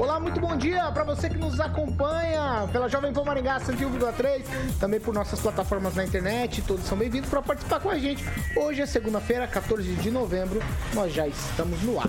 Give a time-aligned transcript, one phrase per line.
[0.00, 4.44] Olá, muito bom dia para você que nos acompanha pela Jovem Pan Maringá 101,3,
[4.80, 6.62] também por nossas plataformas na internet.
[6.62, 8.24] Todos são bem-vindos para participar com a gente.
[8.56, 10.62] Hoje é segunda-feira, 14 de novembro.
[10.94, 12.08] Nós já estamos no ar.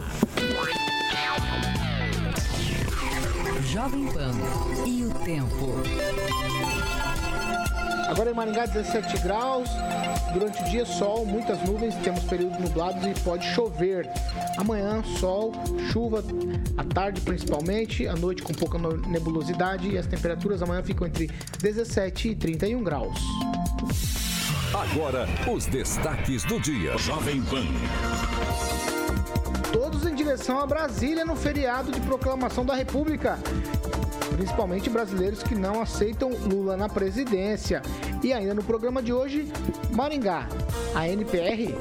[3.65, 4.31] Jovem Pan
[4.87, 5.83] e o tempo.
[8.11, 9.69] Agora em Maringá, 17 graus.
[10.33, 14.05] Durante o dia, sol, muitas nuvens, temos períodos nublados e pode chover.
[14.57, 15.53] Amanhã, sol,
[15.93, 16.21] chuva,
[16.77, 21.31] à tarde principalmente, à noite com pouca nebulosidade e as temperaturas amanhã ficam entre
[21.61, 23.17] 17 e 31 graus.
[24.73, 26.97] Agora, os destaques do dia.
[26.97, 27.63] Jovem Pan.
[29.71, 33.39] Todos em direção a Brasília no feriado de proclamação da República
[34.31, 37.81] principalmente brasileiros que não aceitam Lula na presidência.
[38.23, 39.51] E ainda no programa de hoje,
[39.91, 40.47] Maringá,
[40.95, 41.73] a NPR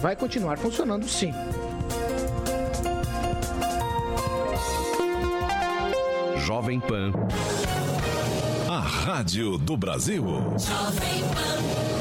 [0.00, 1.32] vai continuar funcionando sim.
[6.36, 7.12] Jovem Pan.
[8.68, 10.24] A Rádio do Brasil.
[10.58, 11.97] Jovem Pan.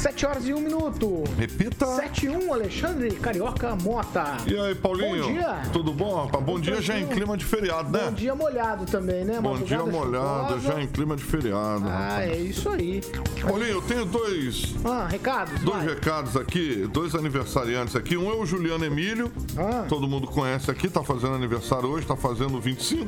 [0.00, 1.24] 7 horas e 1 minuto.
[1.36, 1.84] Repita.
[1.84, 4.38] 7 e 1, Alexandre Carioca Mota.
[4.46, 5.26] E aí, Paulinho?
[5.26, 5.62] Bom dia.
[5.74, 6.42] Tudo bom, rapaz?
[6.42, 8.06] Bom dia já em clima de feriado, né?
[8.06, 9.38] Bom dia molhado também, né?
[9.42, 10.72] Bom dia molhado, chuvosa.
[10.72, 11.84] já em clima de feriado.
[11.86, 13.02] Ah, é isso aí.
[13.42, 14.74] Paulinho, eu tenho dois...
[14.86, 15.60] Ah, recados?
[15.60, 15.94] Dois vai.
[15.94, 18.16] recados aqui, dois aniversariantes aqui.
[18.16, 19.84] Um é o Juliano Emílio, ah.
[19.86, 23.06] todo mundo conhece aqui, tá fazendo aniversário hoje, tá fazendo 25.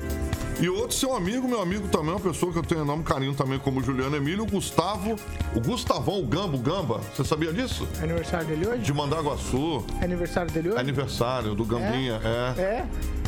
[0.61, 3.59] E outro, seu amigo, meu amigo também, uma pessoa que eu tenho enorme carinho também,
[3.59, 5.17] como o Juliano Emílio, o Gustavo,
[5.57, 7.01] o Gustavão, o Gambo, o Gamba.
[7.15, 7.87] Você sabia disso?
[8.01, 8.83] É aniversário dele hoje?
[8.83, 9.85] De Mandaguaçu.
[10.01, 10.79] É aniversário dele hoje?
[10.79, 12.61] Aniversário do Gambinha, é.
[12.61, 12.63] É?
[12.63, 12.87] é?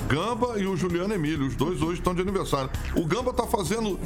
[0.09, 2.69] Gamba e o Juliano Emílio, os dois hoje estão de aniversário.
[2.95, 3.99] O Gamba tá fazendo,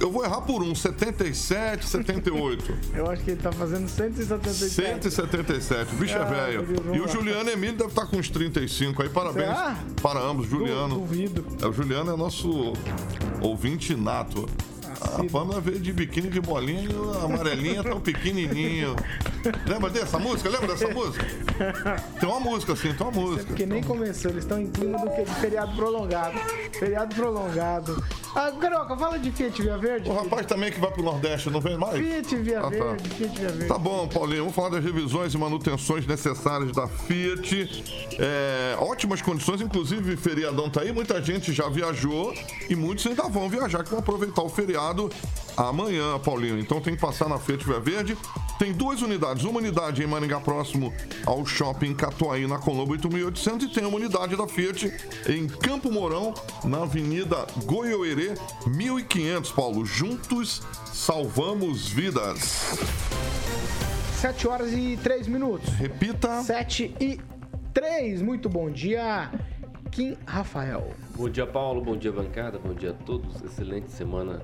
[0.00, 2.74] eu vou errar por um, 77, 78.
[2.94, 5.10] eu acho que ele tá fazendo 177.
[5.10, 6.66] 177, o bicho é ah, é velho.
[6.94, 9.76] E o Juliano Emílio deve estar tá com uns 35 aí, parabéns Será?
[10.00, 10.94] para ambos, Juliano.
[10.94, 11.44] Duvido.
[11.60, 12.72] É, o Juliano é nosso
[13.42, 14.48] ouvinte nato.
[15.00, 18.96] A Pamela veio de biquíni de bolinha e a amarelinha tão pequenininho.
[19.66, 20.48] Lembra dessa música?
[20.48, 21.26] Lembra dessa música?
[22.18, 23.42] Tem uma música assim, tem uma música.
[23.42, 25.22] É porque nem começou, eles estão em clima do que?
[25.22, 26.38] De feriado prolongado.
[26.78, 28.04] Feriado prolongado.
[28.34, 30.10] Ah, Carioca, fala de Fiat Via Verde.
[30.10, 31.96] O rapaz também que vai pro Nordeste, não vem mais?
[31.96, 33.14] Fiat Via ah, Verde, tá.
[33.14, 33.66] Fiat Via Verde.
[33.66, 37.84] Tá bom, Paulinho, vamos falar das revisões e manutenções necessárias da Fiat.
[38.18, 42.34] É, ótimas condições, inclusive feriadão tá aí, muita gente já viajou
[42.68, 44.87] e muitos ainda vão viajar, que vão aproveitar o feriado
[45.56, 46.58] amanhã, Paulinho.
[46.58, 48.16] Então tem que passar na Fiat Via Verde.
[48.58, 50.92] Tem duas unidades, uma unidade em Maringá próximo
[51.24, 54.92] ao Shopping Catuaí, na Colombo 8800 e tem uma unidade da Fiat
[55.28, 56.34] em Campo Mourão,
[56.64, 58.34] na Avenida Goiôerê
[58.66, 59.86] 1500, Paulo.
[59.86, 60.62] Juntos
[60.92, 62.76] salvamos vidas.
[64.20, 65.72] 7 horas e 3 minutos.
[65.74, 66.42] Repita.
[66.42, 67.20] 7 e
[67.72, 68.20] 3.
[68.20, 69.30] Muito bom dia,
[69.92, 70.90] Kim Rafael.
[71.16, 71.80] Bom dia, Paulo.
[71.80, 72.58] Bom dia, bancada.
[72.58, 73.40] Bom dia a todos.
[73.42, 74.42] Excelente semana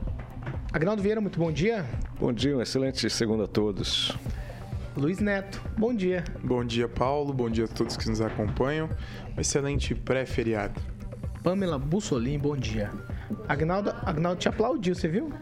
[0.72, 1.84] Agnaldo Vieira, muito bom dia.
[2.18, 4.16] Bom dia, um excelente segunda a todos.
[4.96, 6.24] Luiz Neto, bom dia.
[6.42, 7.32] Bom dia, Paulo.
[7.32, 8.88] Bom dia a todos que nos acompanham.
[9.36, 10.80] Um excelente pré-feriado.
[11.42, 12.92] Pamela Bussolim, bom dia.
[13.48, 15.32] Agnaldo, Agnaldo te aplaudiu, você viu?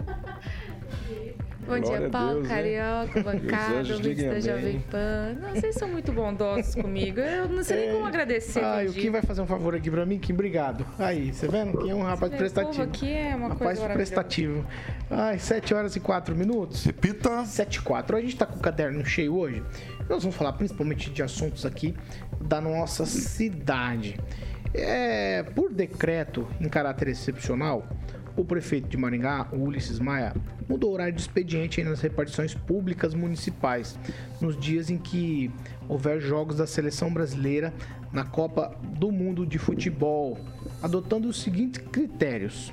[1.66, 5.36] Bom Glória dia, Paulo, Deus, Carioca, bancada, ouvintes da Jovem Pan.
[5.40, 7.20] Não, vocês são muito bondosos comigo.
[7.20, 8.64] Eu não sei nem como agradecer.
[8.64, 10.18] Ah, o Kim vai fazer um favor aqui pra mim?
[10.18, 10.84] Kim, obrigado.
[10.98, 11.78] Aí, você vendo?
[11.78, 12.82] Kim é um rapaz prestativo.
[12.82, 14.66] aqui é uma rapaz coisa prestativo.
[15.08, 16.84] Ai, 7 horas e 4 minutos.
[16.84, 17.44] Repita.
[17.44, 18.16] 7 e 4.
[18.16, 19.62] A gente tá com o caderno cheio hoje.
[20.08, 21.94] Nós vamos falar principalmente de assuntos aqui
[22.40, 24.18] da nossa cidade.
[24.74, 27.86] É, por decreto em caráter excepcional,
[28.36, 30.34] o prefeito de Maringá, Ulisses Maia,
[30.68, 33.98] mudou o horário de expediente nas repartições públicas municipais,
[34.40, 35.50] nos dias em que
[35.88, 37.72] houver jogos da seleção brasileira
[38.12, 40.38] na Copa do Mundo de Futebol,
[40.82, 42.72] adotando os seguintes critérios.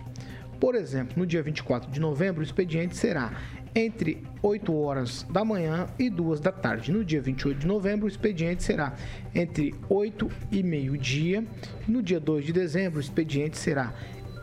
[0.60, 3.32] Por exemplo, no dia 24 de novembro, o expediente será
[3.74, 6.92] entre 8 horas da manhã e 2 da tarde.
[6.92, 8.94] No dia 28 de novembro, o expediente será
[9.34, 11.46] entre 8 e meio-dia.
[11.88, 13.94] No dia 2 de dezembro, o expediente será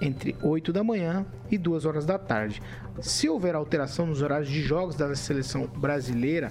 [0.01, 2.63] entre 8 da manhã e 2 horas da tarde.
[3.01, 6.51] Se houver alteração nos horários de jogos da seleção brasileira,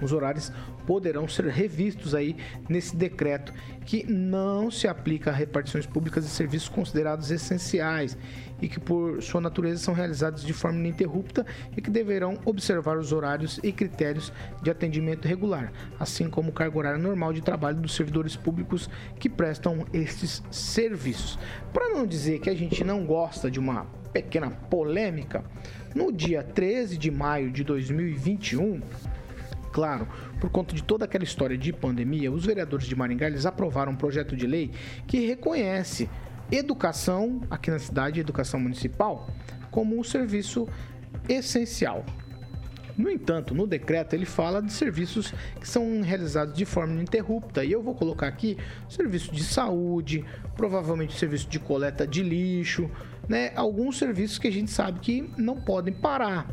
[0.00, 0.52] Os horários
[0.88, 2.34] poderão ser revistos aí
[2.66, 3.52] nesse decreto
[3.84, 8.16] que não se aplica a repartições públicas de serviços considerados essenciais
[8.62, 11.44] e que por sua natureza são realizados de forma ininterrupta
[11.76, 14.32] e que deverão observar os horários e critérios
[14.62, 15.70] de atendimento regular,
[16.00, 18.88] assim como o cargo horário normal de trabalho dos servidores públicos
[19.18, 21.38] que prestam estes serviços.
[21.70, 25.44] Para não dizer que a gente não gosta de uma pequena polêmica,
[25.94, 28.80] no dia 13 de maio de 2021,
[29.78, 30.08] claro,
[30.40, 33.96] por conta de toda aquela história de pandemia, os vereadores de Maringá eles aprovaram um
[33.96, 34.72] projeto de lei
[35.06, 36.10] que reconhece
[36.50, 39.30] educação aqui na cidade, educação municipal,
[39.70, 40.66] como um serviço
[41.28, 42.04] essencial.
[42.96, 47.64] No entanto, no decreto ele fala de serviços que são realizados de forma ininterrupta.
[47.64, 48.58] E eu vou colocar aqui
[48.88, 50.24] serviço de saúde,
[50.56, 52.90] provavelmente serviço de coleta de lixo,
[53.28, 53.52] né?
[53.54, 56.52] Alguns serviços que a gente sabe que não podem parar.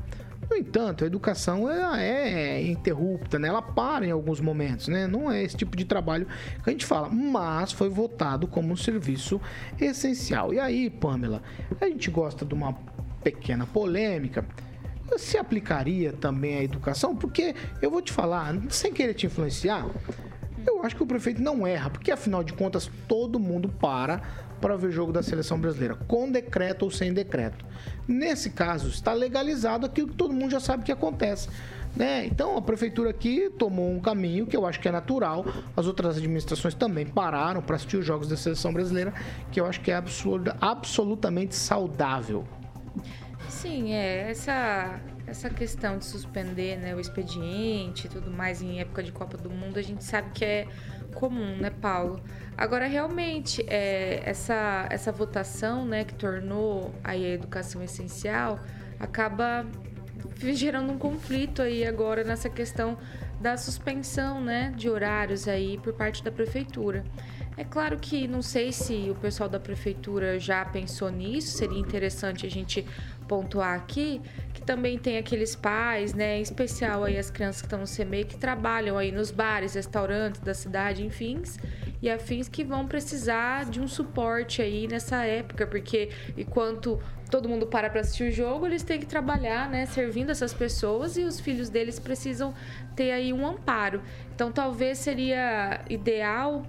[0.49, 3.47] No entanto, a educação ela é interrupta, né?
[3.47, 5.07] ela para em alguns momentos, né?
[5.07, 6.27] não é esse tipo de trabalho
[6.63, 9.41] que a gente fala, mas foi votado como um serviço
[9.79, 10.53] essencial.
[10.53, 11.41] E aí, Pamela,
[11.81, 12.73] a gente gosta de uma
[13.23, 14.45] pequena polêmica.
[15.17, 17.15] Se aplicaria também à educação?
[17.15, 19.85] Porque eu vou te falar, sem querer te influenciar,
[20.65, 24.21] eu acho que o prefeito não erra, porque afinal de contas todo mundo para
[24.59, 27.65] para ver o jogo da seleção brasileira, com decreto ou sem decreto.
[28.07, 31.49] Nesse caso, está legalizado aquilo que todo mundo já sabe que acontece.
[31.95, 32.25] Né?
[32.25, 35.45] Então a prefeitura aqui tomou um caminho que eu acho que é natural.
[35.77, 39.13] As outras administrações também pararam para assistir os jogos da seleção brasileira,
[39.51, 42.45] que eu acho que é absurda, absolutamente saudável.
[43.47, 49.01] Sim, é essa essa questão de suspender né, o expediente e tudo mais em época
[49.01, 50.67] de Copa do Mundo, a gente sabe que é
[51.15, 52.21] comum, né, Paulo?
[52.55, 58.59] Agora, realmente, é, essa, essa votação né, que tornou aí a educação essencial
[58.99, 59.65] acaba
[60.53, 62.97] gerando um conflito aí agora nessa questão
[63.39, 67.03] da suspensão né, de horários aí por parte da prefeitura.
[67.57, 72.45] É claro que não sei se o pessoal da prefeitura já pensou nisso, seria interessante
[72.45, 72.85] a gente
[73.27, 74.21] pontuar aqui
[74.65, 78.37] também tem aqueles pais, né, em especial aí as crianças que estão no CMEI, que
[78.37, 81.41] trabalham aí nos bares, restaurantes da cidade, enfim,
[82.01, 87.67] e afins que vão precisar de um suporte aí nessa época, porque enquanto todo mundo
[87.67, 91.39] para para assistir o jogo, eles têm que trabalhar, né, servindo essas pessoas e os
[91.39, 92.53] filhos deles precisam
[92.95, 94.01] ter aí um amparo.
[94.33, 96.65] Então, talvez seria ideal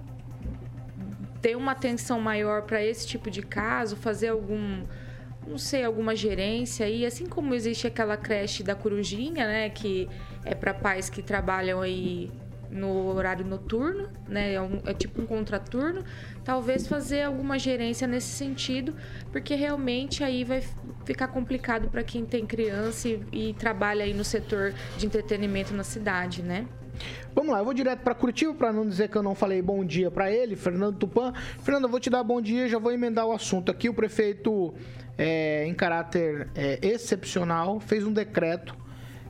[1.41, 4.83] ter uma atenção maior para esse tipo de caso, fazer algum
[5.47, 10.07] não sei, alguma gerência aí, assim como existe aquela creche da Corujinha, né, que
[10.43, 12.29] é para pais que trabalham aí
[12.69, 14.53] no horário noturno, né?
[14.53, 16.03] É, um, é, tipo um contraturno.
[16.43, 18.95] Talvez fazer alguma gerência nesse sentido,
[19.31, 20.63] porque realmente aí vai
[21.05, 25.83] ficar complicado para quem tem criança e, e, trabalha aí no setor de entretenimento na
[25.83, 26.65] cidade, né?
[27.37, 29.85] Vamos lá, eu vou direto para Curitiba para não dizer que eu não falei bom
[29.85, 31.31] dia para ele, Fernando Tupan.
[31.61, 33.87] Fernando, eu vou te dar bom dia, já vou emendar o assunto aqui.
[33.87, 34.73] O prefeito
[35.15, 38.75] é, em caráter é, excepcional, fez um decreto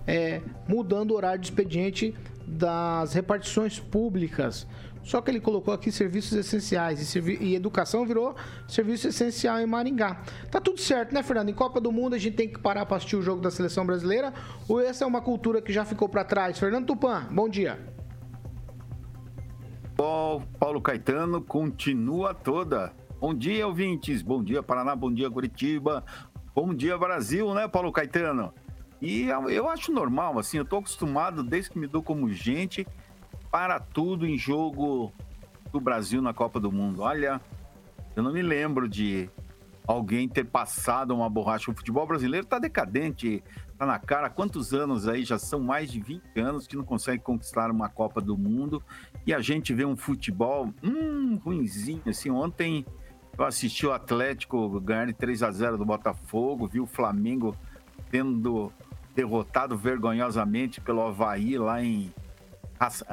[0.08, 0.40] é,
[0.70, 2.16] mudando o horário de expediente
[2.48, 4.66] das repartições públicas.
[5.04, 8.38] Só que ele colocou aqui serviços essenciais e, servi e, educação virou
[8.70, 10.22] serviço essencial em Maringá.
[10.50, 11.50] Tá tudo certo, né, Fernando?
[11.50, 13.86] Em Copa do Mundo a gente tem que parar para assistir o jogo da seleção
[13.86, 14.34] brasileira
[14.66, 16.58] ou essa é uma cultura que já ficou para trás?
[16.58, 17.97] Fernando Tupan, bom dia.
[19.98, 22.94] Paulo Caetano continua toda.
[23.20, 24.22] Bom dia, ouvintes.
[24.22, 24.96] Bom dia, Paraná.
[24.96, 26.06] Bom dia, Curitiba.
[26.54, 28.54] Bom dia, Brasil, né, Paulo Caetano?
[29.02, 32.88] E eu acho normal, assim, eu tô acostumado desde que me dou como gente
[33.52, 35.12] para tudo em jogo
[35.72, 37.02] do Brasil na Copa do Mundo.
[37.02, 37.42] Olha,
[38.16, 39.30] eu não me lembro de
[39.88, 41.72] alguém ter passado uma borracha.
[41.72, 43.44] O futebol brasileiro tá decadente,
[43.78, 44.30] tá na cara.
[44.30, 45.24] Quantos anos aí?
[45.24, 48.82] Já são mais de 20 anos que não consegue conquistar uma Copa do Mundo.
[49.26, 52.30] E a gente vê um futebol, hum, ruimzinho, assim.
[52.32, 52.86] Ontem
[53.38, 57.56] eu assisti o Atlético ganhar 3 a 0 do Botafogo, vi o Flamengo
[58.10, 58.72] tendo
[59.14, 62.12] derrotado vergonhosamente pelo Havaí lá em,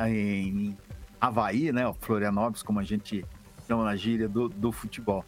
[0.09, 0.77] em
[1.21, 1.87] Havaí, né?
[1.87, 3.25] O Florianópolis, como a gente
[3.67, 5.25] chama na gíria do, do futebol.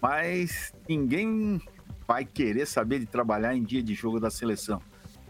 [0.00, 1.60] Mas ninguém
[2.06, 4.80] vai querer saber de trabalhar em dia de jogo da seleção.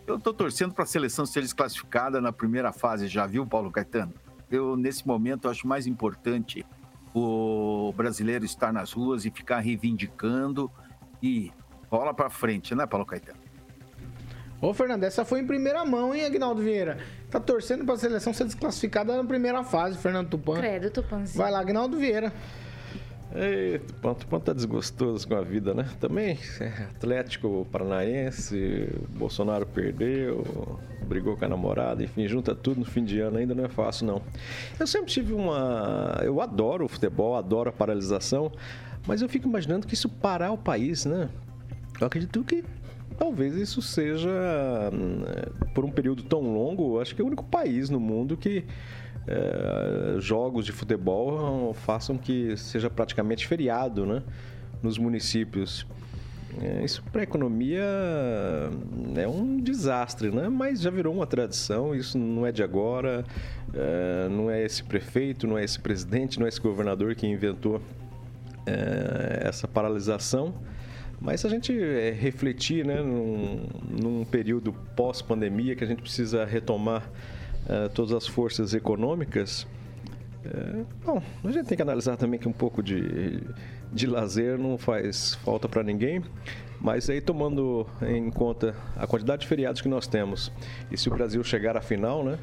[0.07, 4.15] Eu tô torcendo para a seleção ser desclassificada na primeira fase, já viu, Paulo Caetano?
[4.51, 6.65] Eu, nesse momento, acho mais importante
[7.13, 10.71] o brasileiro estar nas ruas e ficar reivindicando
[11.23, 11.51] e
[11.91, 13.39] bola para frente, né, Paulo Caetano?
[14.61, 16.99] Ô, Fernando, essa foi em primeira mão, hein, Agnaldo Vieira?
[17.31, 20.57] Tá torcendo pra seleção ser desclassificada na primeira fase, Fernando Tupan.
[20.59, 21.37] Credo, Tupanzinho.
[21.37, 22.33] Vai lá, Agnaldo Vieira.
[23.39, 25.87] Ei, Tupã, Tupã tá desgostoso com a vida, né?
[26.01, 33.05] Também, é, Atlético Paranaense, Bolsonaro perdeu, brigou com a namorada, enfim, junta tudo no fim
[33.05, 34.23] de ano, ainda não é fácil, não.
[34.81, 36.19] Eu sempre tive uma...
[36.25, 38.51] Eu adoro o futebol, adoro a paralisação,
[39.07, 41.29] mas eu fico imaginando que isso parar o país, né?
[42.01, 42.65] Eu acredito que
[43.19, 44.31] talvez isso seja,
[44.93, 45.23] hum,
[45.75, 48.65] por um período tão longo, acho que é o único país no mundo que
[49.27, 54.23] é, jogos de futebol façam que seja praticamente feriado né,
[54.83, 55.87] nos municípios.
[56.63, 57.85] É, isso para a economia
[59.17, 60.49] é um desastre, né?
[60.49, 61.95] mas já virou uma tradição.
[61.95, 63.25] Isso não é de agora,
[63.75, 67.81] é, não é esse prefeito, não é esse presidente, não é esse governador que inventou
[69.43, 70.53] essa paralisação.
[71.21, 71.73] Mas se a gente
[72.13, 77.09] refletir né, num, num período pós-pandemia que a gente precisa retomar
[77.67, 79.67] uh, todas as forças econômicas,
[80.45, 83.41] uh, bom, a gente tem que analisar também que um pouco de,
[83.93, 86.23] de lazer não faz falta para ninguém,
[86.81, 90.53] mas aí tomando em conta a quantidade de feriados que nós temos,
[90.91, 92.39] e se o Brasil chegar à final, né,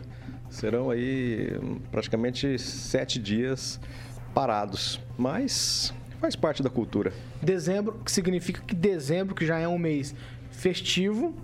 [0.49, 1.59] serão aí
[1.91, 3.79] praticamente sete dias
[4.33, 7.11] parados, mas faz parte da cultura.
[7.41, 10.15] Dezembro, que significa que dezembro, que já é um mês
[10.51, 11.35] festivo,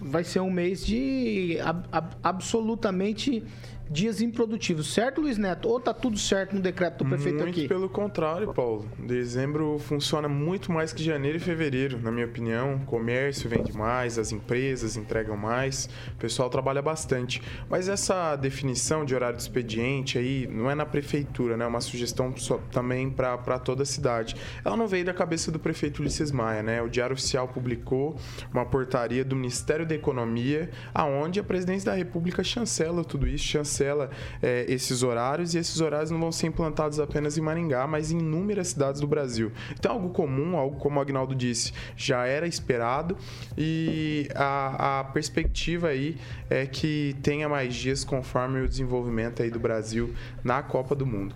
[0.00, 3.42] vai ser um mês de ab, ab, absolutamente
[3.90, 5.68] dias improdutivos, certo, Luiz Neto?
[5.68, 7.60] Ou tá tudo certo no decreto do prefeito muito aqui?
[7.60, 8.88] Muito pelo contrário, Paulo.
[8.98, 12.76] Dezembro funciona muito mais que janeiro e fevereiro, na minha opinião.
[12.76, 17.40] O comércio vende mais, as empresas entregam mais, o pessoal trabalha bastante.
[17.68, 21.64] Mas essa definição de horário de expediente aí não é na prefeitura, né?
[21.64, 24.36] É uma sugestão só, também para toda a cidade.
[24.64, 26.82] Ela não veio da cabeça do prefeito Ulisses Maia, né?
[26.82, 28.16] O Diário Oficial publicou
[28.52, 33.77] uma portaria do Ministério da Economia, aonde a presidência da República chancela tudo isso, chancela
[33.78, 34.10] cancela
[34.42, 38.18] é, esses horários e esses horários não vão ser implantados apenas em Maringá, mas em
[38.18, 39.52] inúmeras cidades do Brasil.
[39.78, 43.16] Então, algo comum, algo como o Agnaldo disse, já era esperado
[43.56, 46.16] e a, a perspectiva aí
[46.50, 51.34] é que tenha mais dias conforme o desenvolvimento aí do Brasil na Copa do Mundo.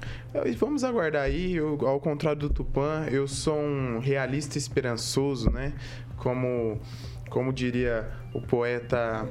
[0.58, 5.72] Vamos aguardar aí, eu, ao contrário do Tupã, eu sou um realista esperançoso, né?
[6.16, 6.80] Como
[7.32, 9.26] como diria o poeta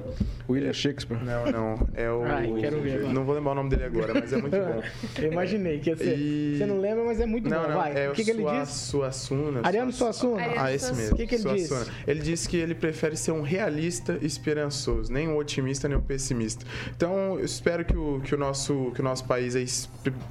[0.49, 1.23] William Shakespeare.
[1.23, 4.33] Não, não, é o Ai, quero ver Não vou lembrar o nome dele agora, mas
[4.33, 4.81] é muito bom.
[5.21, 6.17] Eu imaginei que ia ser.
[6.17, 6.57] E...
[6.57, 7.67] Você não lembra, mas é muito não, bom.
[7.69, 8.05] Não, Vai.
[8.05, 8.69] É o que, que ele diz?
[8.69, 9.61] Suassuna.
[9.63, 10.41] Ariano Suassuna.
[10.57, 11.13] Ah, esse mesmo.
[11.13, 11.85] O que, que ele Suassuna.
[11.85, 11.91] diz?
[12.07, 16.65] Ele disse que ele prefere ser um realista esperançoso, nem um otimista nem um pessimista.
[16.95, 19.65] Então, eu espero que o, que o nosso que o nosso país aí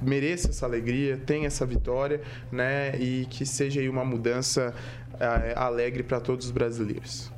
[0.01, 2.19] mereça essa alegria, tenha essa vitória,
[2.51, 4.73] né, e que seja aí uma mudança
[5.17, 7.31] é, alegre para todos os brasileiros.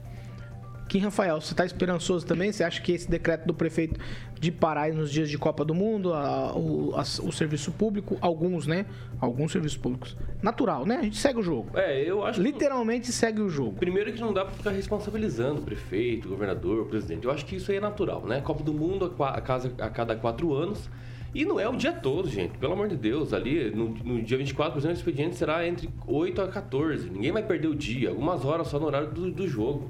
[0.93, 2.51] Kim Rafael, você está esperançoso também?
[2.51, 3.99] Você acha que esse decreto do prefeito
[4.39, 8.67] de parar nos dias de Copa do Mundo, a, o, a, o, serviço público, alguns,
[8.67, 8.85] né?
[9.19, 10.15] Alguns serviços públicos.
[10.39, 10.97] Natural, né?
[10.97, 11.71] A gente segue o jogo.
[11.73, 13.73] É, eu acho Literalmente segue o jogo.
[13.79, 17.25] Primeiro que não dá para ficar responsabilizando o prefeito, o governador, o presidente.
[17.25, 18.39] Eu acho que isso aí é natural, né?
[18.41, 20.87] Copa do Mundo a, casa, a cada quatro anos.
[21.33, 22.55] E não é o dia todo, gente.
[22.59, 23.33] Pelo amor de Deus.
[23.33, 27.09] Ali, no, no dia 24, por exemplo, o expediente será entre 8 a 14.
[27.09, 28.09] Ninguém vai perder o dia.
[28.09, 29.89] Algumas horas só no horário do, do jogo.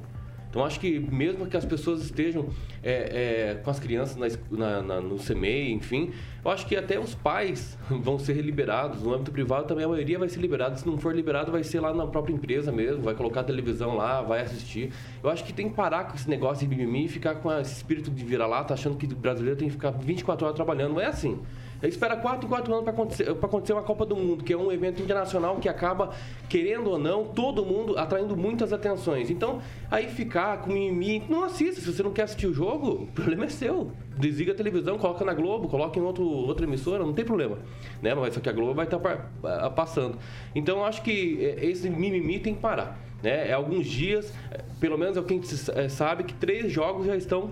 [0.53, 2.45] Então acho que mesmo que as pessoas estejam
[2.83, 6.12] é, é, com as crianças na, na, na, no CMEI, enfim,
[6.45, 9.01] eu acho que até os pais vão ser liberados.
[9.01, 10.75] No âmbito privado também a maioria vai ser liberada.
[10.75, 13.95] Se não for liberado, vai ser lá na própria empresa mesmo, vai colocar a televisão
[13.95, 14.93] lá, vai assistir.
[15.24, 17.74] Eu acho que tem que parar com esse negócio de mimimi e ficar com esse
[17.74, 20.93] espírito de vira-lata, achando que o brasileiro tem que ficar 24 horas trabalhando.
[20.93, 21.41] Não é assim.
[21.88, 24.72] Espera 4 em 4 anos para acontecer, acontecer uma Copa do Mundo, que é um
[24.72, 26.12] evento internacional que acaba,
[26.48, 29.30] querendo ou não, todo mundo atraindo muitas atenções.
[29.30, 29.62] Então,
[29.92, 31.82] aí ficar com mimimi, não assista.
[31.82, 33.92] Se você não quer assistir o jogo, o problema é seu.
[34.18, 37.58] Desliga a televisão, coloca na Globo, coloca em outro, outra emissora, não tem problema.
[38.02, 38.16] Né?
[38.16, 40.18] Mas só que a Globo vai estar tá passando.
[40.56, 43.00] Então, acho que é, esse mimimi tem que parar.
[43.22, 43.50] Né?
[43.50, 46.72] É alguns dias, é, pelo menos é o que a gente é, sabe, que três
[46.72, 47.52] jogos já estão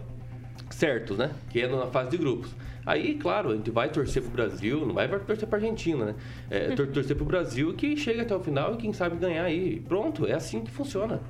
[0.82, 1.30] certos, né?
[1.52, 2.50] Que é na fase de grupos.
[2.84, 6.16] Aí, claro, a gente vai torcer pro Brasil, não vai torcer pra Argentina, né?
[6.50, 9.80] É, tor torcer pro Brasil que chega até o final e quem sabe ganhar aí.
[9.88, 11.22] Pronto, é assim que funciona.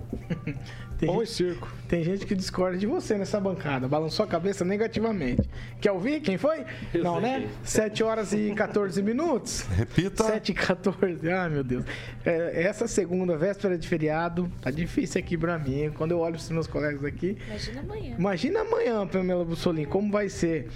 [0.98, 1.68] Tem Bom gente, circo.
[1.86, 3.86] Tem gente que discorda de você nessa bancada.
[3.86, 5.42] Balançou a cabeça negativamente.
[5.78, 6.64] Quer ouvir quem foi?
[6.94, 7.22] Eu Não, sei.
[7.40, 7.48] né?
[7.62, 9.66] 7 horas e 14 minutos.
[9.76, 10.24] Repita.
[10.24, 11.30] 7 e 14.
[11.30, 11.84] Ai, meu Deus.
[12.24, 15.90] É, essa segunda, véspera de feriado, tá difícil aqui pra mim.
[15.94, 17.36] Quando eu olho os meus colegas aqui.
[17.46, 18.14] Imagina amanhã.
[18.18, 20.68] Imagina amanhã, Pamela Bussolini, como vai ser.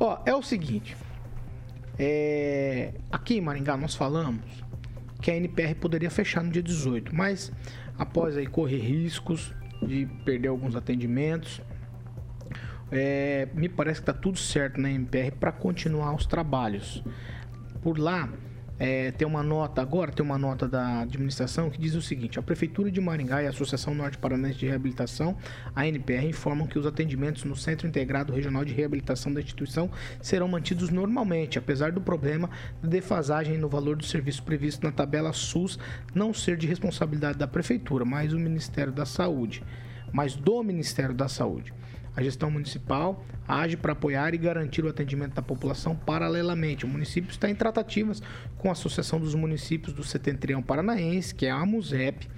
[0.00, 0.96] Ó, é o seguinte.
[1.96, 4.40] É, aqui em Maringá nós falamos
[5.20, 7.50] que a NPR poderia fechar no dia 18, mas
[7.98, 9.52] após aí correr riscos
[9.82, 11.60] de perder alguns atendimentos,
[12.90, 17.02] é, me parece que está tudo certo na MPR para continuar os trabalhos.
[17.82, 18.28] Por lá,
[18.78, 22.42] é, tem uma nota agora, tem uma nota da administração que diz o seguinte: a
[22.42, 25.36] Prefeitura de Maringá e a Associação Norte Paranense de Reabilitação,
[25.74, 29.90] a NPR, informam que os atendimentos no Centro Integrado Regional de Reabilitação da instituição
[30.22, 32.48] serão mantidos normalmente, apesar do problema
[32.82, 35.78] de defasagem no valor do serviço previsto na tabela SUS
[36.14, 39.62] não ser de responsabilidade da Prefeitura, mas o Ministério da Saúde,
[40.12, 41.72] mas do Ministério da Saúde.
[42.16, 46.84] A gestão municipal age para apoiar e garantir o atendimento da população paralelamente.
[46.84, 48.22] O município está em tratativas
[48.58, 52.28] com a Associação dos Municípios do Setentrião Paranaense, que é a AMUSEP,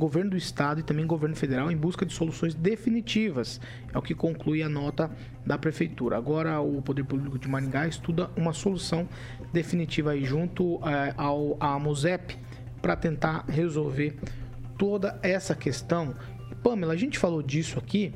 [0.00, 3.60] governo do estado e também governo federal em busca de soluções definitivas.
[3.92, 5.10] É o que conclui a nota
[5.44, 6.16] da prefeitura.
[6.16, 9.06] Agora o Poder Público de Maringá estuda uma solução
[9.52, 12.38] definitiva aí junto eh, ao à AMUSEP
[12.80, 14.16] para tentar resolver
[14.78, 16.14] toda essa questão.
[16.62, 18.14] Pamela, a gente falou disso aqui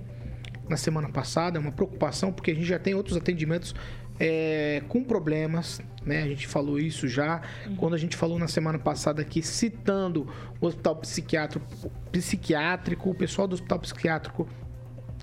[0.68, 3.74] na semana passada, é uma preocupação, porque a gente já tem outros atendimentos
[4.18, 6.22] é, com problemas, né?
[6.22, 7.42] A gente falou isso já
[7.76, 10.28] quando a gente falou na semana passada aqui, citando
[10.60, 11.66] o hospital psiquiátrico,
[12.12, 14.48] psiquiátrico o pessoal do hospital psiquiátrico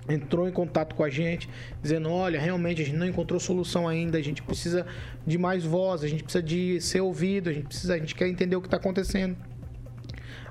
[0.09, 1.49] entrou em contato com a gente,
[1.81, 4.85] dizendo: olha, realmente a gente não encontrou solução ainda, a gente precisa
[5.25, 8.27] de mais voz, a gente precisa de ser ouvido, a gente precisa, a gente quer
[8.27, 9.37] entender o que está acontecendo.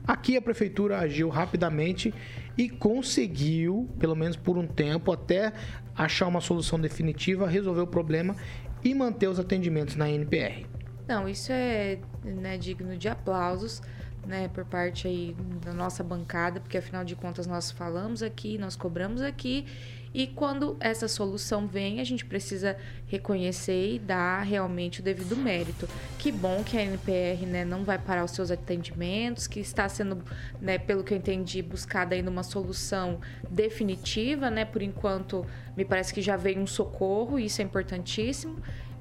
[0.07, 2.13] Aqui a prefeitura agiu rapidamente
[2.61, 5.51] e conseguiu, pelo menos por um tempo, até
[5.97, 8.37] achar uma solução definitiva, resolver o problema
[8.85, 10.67] e manter os atendimentos na NPR.
[11.09, 13.81] Não, isso é né, digno de aplausos.
[14.27, 15.35] Né, por parte aí
[15.65, 19.67] da nossa bancada, porque afinal de contas nós falamos aqui, nós cobramos aqui
[20.13, 25.89] e quando essa solução vem, a gente precisa reconhecer e dar realmente o devido mérito.
[26.19, 30.21] Que bom que a NPR né, não vai parar os seus atendimentos, que está sendo,
[30.61, 34.65] né, pelo que eu entendi, buscada ainda uma solução definitiva, né?
[34.65, 35.47] Por enquanto,
[35.77, 38.57] me parece que já veio um socorro, isso é importantíssimo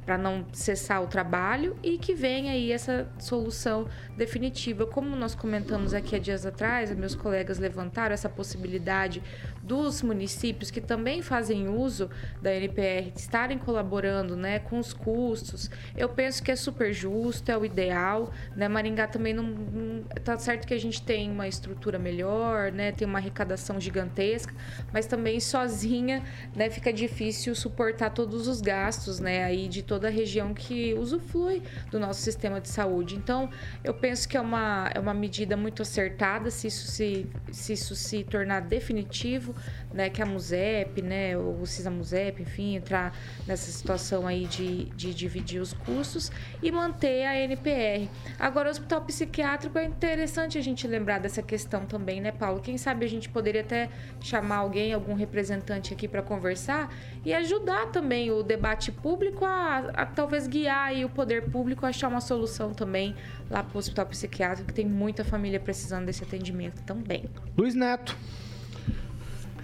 [0.10, 3.88] para não cessar o trabalho e que venha aí essa solução
[4.18, 4.88] definitiva.
[4.88, 9.22] Como nós comentamos aqui há dias atrás, meus colegas levantaram essa possibilidade
[9.70, 12.10] dos municípios que também fazem uso
[12.42, 15.70] da NPR estarem colaborando né, com os custos.
[15.96, 18.32] Eu penso que é super justo, é o ideal.
[18.56, 18.68] Né?
[18.68, 20.04] Maringá também não, não.
[20.24, 22.92] Tá certo que a gente tem uma estrutura melhor, né?
[22.92, 24.56] tem uma arrecadação gigantesca,
[24.92, 26.24] mas também sozinha
[26.56, 31.62] né, fica difícil suportar todos os gastos né, aí de toda a região que usufrui
[31.92, 33.16] do nosso sistema de saúde.
[33.16, 33.52] Então,
[33.84, 37.96] eu penso que é uma, é uma medida muito acertada se isso se, se, isso
[37.96, 39.59] se tornar definitivo
[39.94, 43.16] né, que a MUSEP, né, o CISA MUSEP, enfim, entrar
[43.48, 48.10] nessa situação aí de, de dividir os custos e manter a NPR.
[48.38, 52.60] Agora, o hospital psiquiátrico é interessante a gente lembrar dessa questão também, né, Paulo?
[52.62, 53.90] Quem sabe a gente poderia até
[54.22, 56.94] chamar alguém, algum representante aqui para conversar
[57.26, 62.08] e ajudar também o debate público a, a talvez guiar o poder público a achar
[62.08, 63.16] uma solução também
[63.50, 67.30] lá para o hospital psiquiátrico, que tem muita família precisando desse atendimento também.
[67.58, 68.18] Luiz Neto.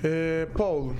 [0.04, 0.96] É, Paulo,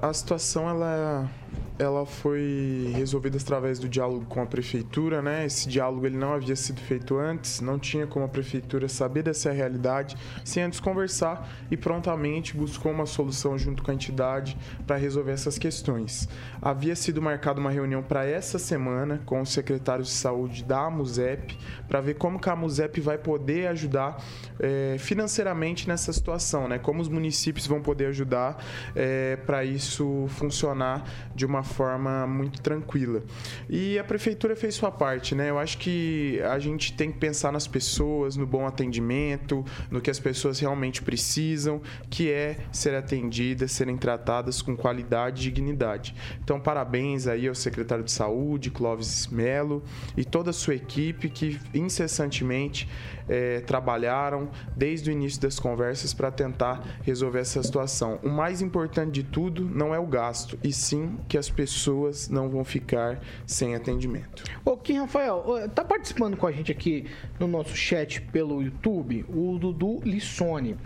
[0.00, 1.30] a, a situação ela
[1.78, 5.46] ela foi resolvida através do diálogo com a prefeitura, né?
[5.46, 9.52] Esse diálogo ele não havia sido feito antes, não tinha como a prefeitura saber dessa
[9.52, 15.32] realidade, sem antes conversar e prontamente buscou uma solução junto com a entidade para resolver
[15.32, 16.28] essas questões.
[16.60, 21.56] Havia sido marcada uma reunião para essa semana com os secretários de saúde da AMUSEP
[21.86, 24.22] para ver como que a AMUSEP vai poder ajudar
[24.58, 26.78] é, financeiramente nessa situação, né?
[26.78, 28.64] Como os municípios vão poder ajudar
[28.96, 33.22] é, para isso funcionar de uma forma muito tranquila.
[33.68, 35.50] E a prefeitura fez sua parte, né?
[35.50, 40.10] Eu acho que a gente tem que pensar nas pessoas, no bom atendimento, no que
[40.10, 46.14] as pessoas realmente precisam, que é ser atendidas, serem tratadas com qualidade e dignidade.
[46.42, 49.82] Então, parabéns aí ao secretário de Saúde, Clóvis Melo,
[50.16, 52.88] e toda a sua equipe que incessantemente
[53.28, 58.18] é, trabalharam desde o início das conversas para tentar resolver essa situação.
[58.22, 62.48] O mais importante de tudo não é o gasto, e sim que as pessoas não
[62.48, 64.44] vão ficar sem atendimento.
[64.64, 67.06] Ô, Kim Rafael, tá participando com a gente aqui
[67.38, 70.76] no nosso chat pelo YouTube o Dudu Lissone.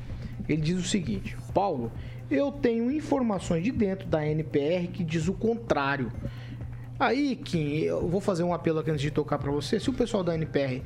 [0.48, 1.92] Ele diz o seguinte: Paulo,
[2.30, 6.10] eu tenho informações de dentro da NPR que diz o contrário.
[7.02, 9.80] Aí, Kim, eu vou fazer um apelo aqui antes de tocar para você.
[9.80, 10.80] Se o pessoal da NPR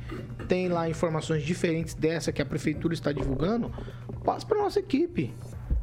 [0.47, 3.71] tem lá informações diferentes dessa que a prefeitura está divulgando,
[4.25, 5.31] passe para nossa equipe.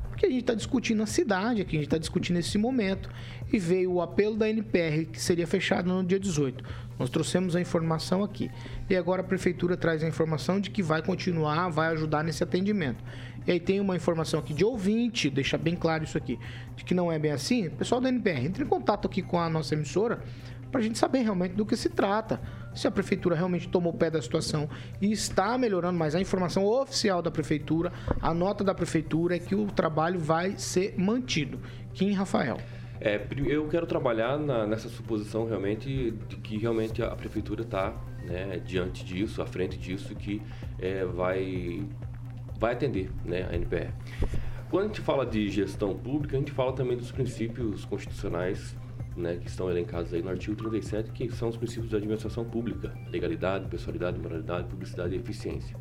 [0.09, 3.09] Porque a gente está discutindo a cidade aqui, a gente está discutindo esse momento.
[3.53, 6.65] E veio o apelo da NPR, que seria fechado no dia 18.
[6.99, 8.51] Nós trouxemos a informação aqui.
[8.89, 13.03] E agora a prefeitura traz a informação de que vai continuar, vai ajudar nesse atendimento.
[13.47, 16.39] E aí tem uma informação aqui de ouvinte, deixa bem claro isso aqui,
[16.77, 17.69] de que não é bem assim.
[17.69, 20.23] Pessoal da NPR, entre em contato aqui com a nossa emissora
[20.75, 22.41] para a gente saber realmente do que se trata.
[22.75, 24.69] se a prefeitura realmente tomou pé da situação
[25.01, 29.55] e está melhorando, mas a informação oficial da prefeitura, a nota da prefeitura é que
[29.55, 31.61] o trabalho vai ser mantido.
[31.93, 32.59] Kim Rafael.
[33.01, 38.61] É, eu quero trabalhar na, nessa suposição realmente de que realmente a prefeitura está né,
[38.65, 40.41] diante disso, à frente disso, que
[40.79, 41.85] é, vai,
[42.59, 43.93] vai atender né, a NPR.
[44.71, 48.77] Quando a gente fala de gestão pública, a gente fala também dos princípios constitucionais
[49.17, 52.93] né, que estão elencados aí no artigo 37, que são os princípios da administração pública,
[53.11, 55.77] legalidade, pessoalidade, moralidade, publicidade e eficiência.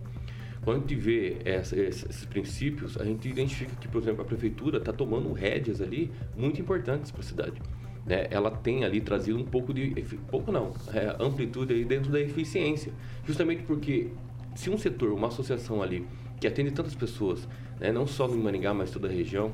[0.63, 4.77] Quando a gente vê essa, esses princípios, a gente identifica que, por exemplo, a prefeitura
[4.77, 7.61] está tomando rédeas ali muito importantes para a cidade.
[8.05, 8.27] Né?
[8.31, 9.89] Ela tem ali trazido um pouco de...
[10.29, 12.93] pouco não, é, amplitude aí dentro da eficiência.
[13.25, 14.09] Justamente porque
[14.55, 16.05] se um setor, uma associação ali,
[16.39, 17.47] que atende tantas pessoas,
[17.79, 19.53] né, não só no Maringá, mas toda a região,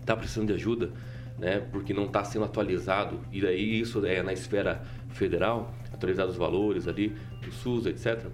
[0.00, 0.92] está precisando de ajuda,
[1.38, 6.36] né, porque não está sendo atualizado, e daí isso é na esfera federal, atualizar os
[6.36, 8.26] valores ali do SUS, etc.,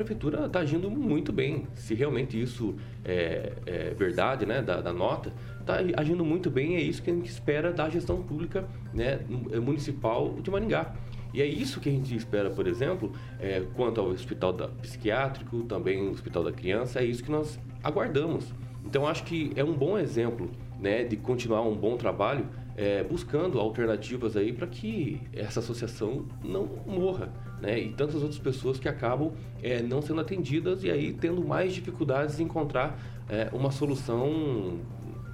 [0.00, 1.66] prefeitura está agindo muito bem.
[1.74, 6.76] Se realmente isso é, é verdade, né, da, da nota, está agindo muito bem.
[6.76, 9.20] É isso que a gente espera da gestão pública né,
[9.62, 10.94] municipal de Maringá.
[11.32, 15.62] E é isso que a gente espera, por exemplo, é, quanto ao hospital da, psiquiátrico,
[15.64, 18.52] também o hospital da criança, é isso que nós aguardamos.
[18.84, 23.60] Então, acho que é um bom exemplo né, de continuar um bom trabalho, é, buscando
[23.60, 29.32] alternativas aí para que essa associação não morra, né, e tantas outras pessoas que acabam
[29.62, 34.78] é, não sendo atendidas e aí tendo mais dificuldades em encontrar é, uma solução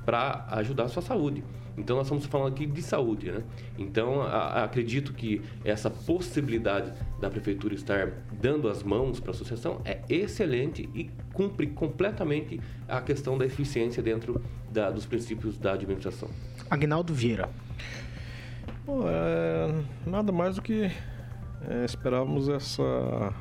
[0.05, 1.43] para ajudar a sua saúde.
[1.77, 3.43] Então nós estamos falando aqui de saúde, né?
[3.77, 9.35] Então a, a, acredito que essa possibilidade da prefeitura estar dando as mãos para a
[9.35, 12.59] associação é excelente e cumpre completamente
[12.89, 16.31] a questão da eficiência dentro da, dos princípios da administração.
[16.71, 17.51] Agnaldo Vieira.
[18.87, 20.91] Bom, é, nada mais do que
[21.69, 22.83] é, esperávamos essa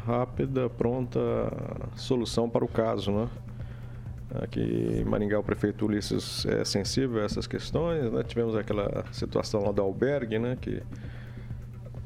[0.06, 1.20] rápida, pronta
[1.96, 3.30] solução para o caso, né?
[4.42, 4.62] Aqui
[5.02, 8.12] em Maringá, o prefeito Ulisses é sensível a essas questões.
[8.12, 8.24] Né?
[8.24, 10.58] Tivemos aquela situação lá do albergue, né?
[10.60, 10.82] que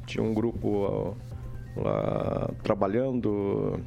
[0.06, 1.16] tinha um grupo
[1.76, 3.80] lá trabalhando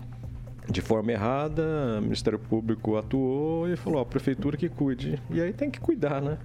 [0.69, 5.21] de forma errada, o Ministério Público atuou e falou, a prefeitura que cuide.
[5.29, 6.37] E aí tem que cuidar, né?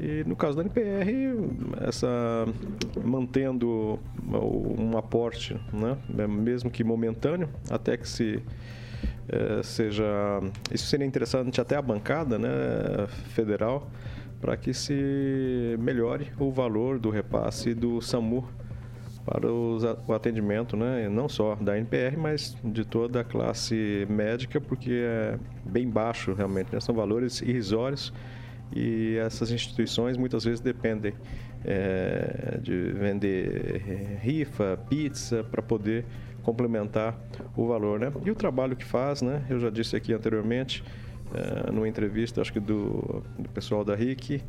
[0.00, 1.34] E no caso da NPR,
[1.86, 2.46] essa
[3.04, 5.96] mantendo um aporte, né?
[6.26, 8.42] mesmo que momentâneo, até que se
[9.28, 10.04] é, seja.
[10.72, 12.50] Isso seria interessante até a bancada né,
[13.34, 13.90] federal,
[14.40, 18.48] para que se melhore o valor do repasse do SAMU
[19.24, 24.60] para os, o atendimento, né, não só da NPR, mas de toda a classe médica,
[24.60, 28.12] porque é bem baixo realmente, né, são valores irrisórios
[28.74, 31.14] e essas instituições muitas vezes dependem
[31.64, 36.04] é, de vender rifa, pizza, para poder
[36.42, 37.18] complementar
[37.56, 38.12] o valor, né?
[38.24, 39.44] E o trabalho que faz, né?
[39.48, 40.82] Eu já disse aqui anteriormente,
[41.30, 44.42] uh, numa entrevista, acho que do, do pessoal da RIC,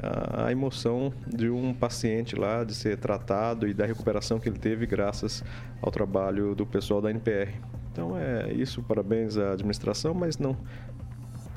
[0.00, 4.58] a, a emoção de um paciente lá de ser tratado e da recuperação que ele
[4.58, 5.44] teve graças
[5.82, 7.52] ao trabalho do pessoal da NPR.
[7.92, 10.56] Então é isso, parabéns à administração, mas não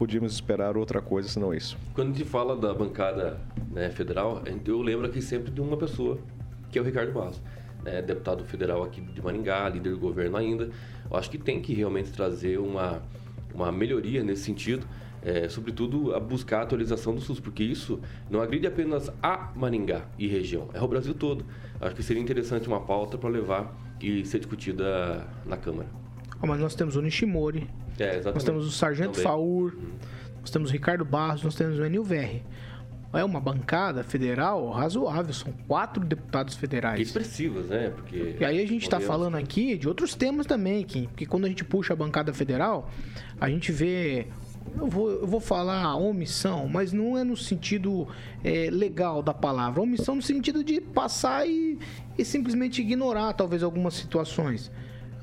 [0.03, 1.77] podíamos esperar outra coisa senão isso.
[1.93, 3.39] Quando a gente fala da bancada
[3.71, 6.19] né, federal, eu lembro aqui sempre de uma pessoa,
[6.69, 7.41] que é o Ricardo Barros
[7.81, 10.69] né, deputado federal aqui de Maringá, líder do governo ainda.
[11.09, 13.01] Eu acho que tem que realmente trazer uma,
[13.55, 14.85] uma melhoria nesse sentido,
[15.21, 20.05] é, sobretudo a buscar a atualização do SUS, porque isso não agride apenas a Maringá
[20.19, 21.45] e região, é o Brasil todo.
[21.79, 26.02] Acho que seria interessante uma pauta para levar e ser discutida na Câmara.
[26.45, 29.23] Mas nós temos o Nishimori, é, nós temos o Sargento Também.
[29.23, 29.93] Faur, hum.
[30.41, 32.43] nós temos o Ricardo Barros, nós temos o Enil Verri
[33.19, 36.99] é uma bancada federal razoável, são quatro deputados federais.
[36.99, 37.91] Expressivos, né?
[37.95, 41.45] Porque e aí a gente está falando aqui de outros temas também, Kim, porque quando
[41.45, 42.89] a gente puxa a bancada federal,
[43.39, 44.27] a gente vê
[44.75, 48.07] eu vou, eu vou falar omissão, mas não é no sentido
[48.43, 49.81] é, legal da palavra.
[49.81, 51.77] Omissão no sentido de passar e,
[52.17, 54.71] e simplesmente ignorar, talvez, algumas situações.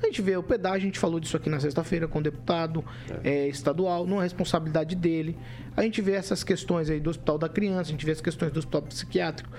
[0.01, 2.83] A gente vê o pedágio, a gente falou disso aqui na sexta-feira com o deputado
[3.23, 3.29] é.
[3.29, 5.37] É, estadual, não é responsabilidade dele.
[5.77, 8.51] A gente vê essas questões aí do Hospital da Criança, a gente vê as questões
[8.51, 9.49] do Hospital Psiquiátrico.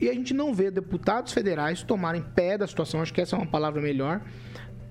[0.00, 3.38] E a gente não vê deputados federais tomarem pé da situação, acho que essa é
[3.38, 4.20] uma palavra melhor.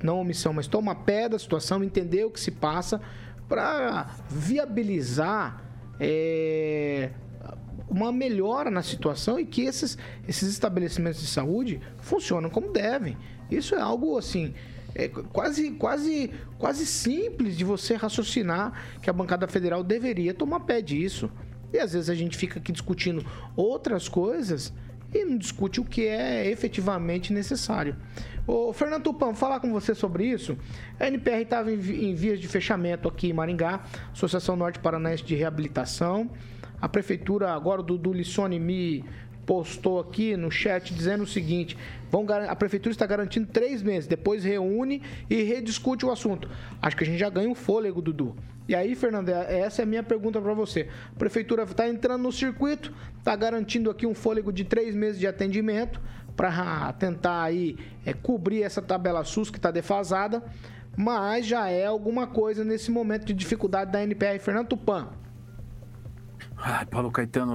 [0.02, 3.02] Não omissão, mas tomar pé da situação, entender o que se passa
[3.47, 5.62] para viabilizar
[6.00, 7.12] é,
[7.89, 13.17] uma melhora na situação e que esses, esses estabelecimentos de saúde funcionam como devem.
[13.52, 14.54] Isso é algo assim
[14.94, 20.82] é quase, quase, quase simples de você raciocinar que a bancada federal deveria tomar pé
[20.82, 21.30] disso.
[21.74, 23.26] E às vezes a gente fica aqui discutindo
[23.56, 24.74] outras coisas
[25.14, 27.96] e não discute o que é efetivamente necessário.
[28.48, 30.58] Ô, Fernando Tupan, falar com você sobre isso.
[31.00, 35.36] A NPR estava em, em vias de fechamento aqui em Maringá, Associação Norte Paranaense de
[35.36, 36.30] Reabilitação.
[36.82, 39.06] A prefeitura, agora do, do Lissone, me
[39.52, 41.78] postou aqui no chat dizendo o seguinte:
[42.10, 46.50] vão, a prefeitura está garantindo três meses, depois reúne e rediscute o assunto.
[46.82, 48.34] Acho que a gente já ganha um fôlego, Dudu.
[48.66, 50.88] E aí, Fernando, é, essa é a minha pergunta para você.
[51.14, 55.28] A prefeitura está entrando no circuito, está garantindo aqui um fôlego de três meses de
[55.28, 56.00] atendimento
[56.34, 60.42] para tentar aí é, cobrir essa tabela SUS que está defasada,
[60.96, 64.40] mas já é alguma coisa nesse momento de dificuldade da NPR.
[64.40, 65.10] Fernando Tupan.
[66.63, 67.54] Ai, Paulo Caetano,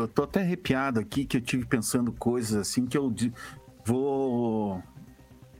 [0.00, 3.14] eu tô até arrepiado aqui que eu tive pensando coisas assim que eu
[3.86, 4.82] vou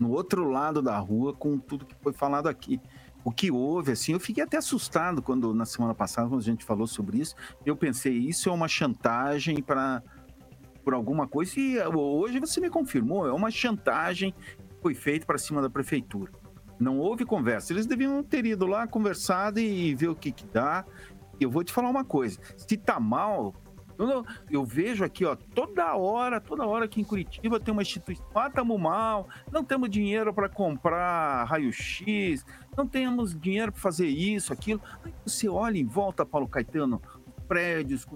[0.01, 2.81] no outro lado da rua com tudo que foi falado aqui.
[3.25, 6.65] O que houve, assim, eu fiquei até assustado quando na semana passada, quando a gente
[6.65, 10.03] falou sobre isso, eu pensei, isso é uma chantagem para
[10.85, 15.39] por alguma coisa e hoje você me confirmou, é uma chantagem que foi feita para
[15.39, 16.33] cima da prefeitura.
[16.81, 17.73] Não houve conversa.
[17.73, 20.85] Eles deviam ter ido lá, conversado e ver o que, que dá
[21.43, 23.55] eu vou te falar uma coisa: se tá mal,
[24.51, 28.25] eu, vejo aqui, ó, toda hora, toda hora aqui em Curitiba tem uma instituição.
[28.35, 32.45] Ah, estamos mal, não temos dinheiro para comprar raio-x,
[32.77, 34.81] não temos dinheiro para fazer isso, aquilo.
[35.05, 37.01] Aí você olha em volta, Paulo Caetano,
[37.47, 38.07] prédios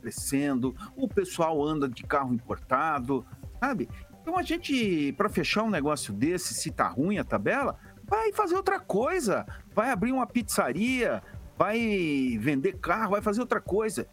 [0.00, 3.24] crescendo, o pessoal anda de carro importado,
[3.60, 3.88] sabe?
[4.20, 8.54] Então a gente, para fechar um negócio desse, se tá ruim a tabela, vai fazer
[8.54, 11.22] outra coisa, vai abrir uma pizzaria,
[11.58, 14.06] vai vender carro, vai fazer outra coisa.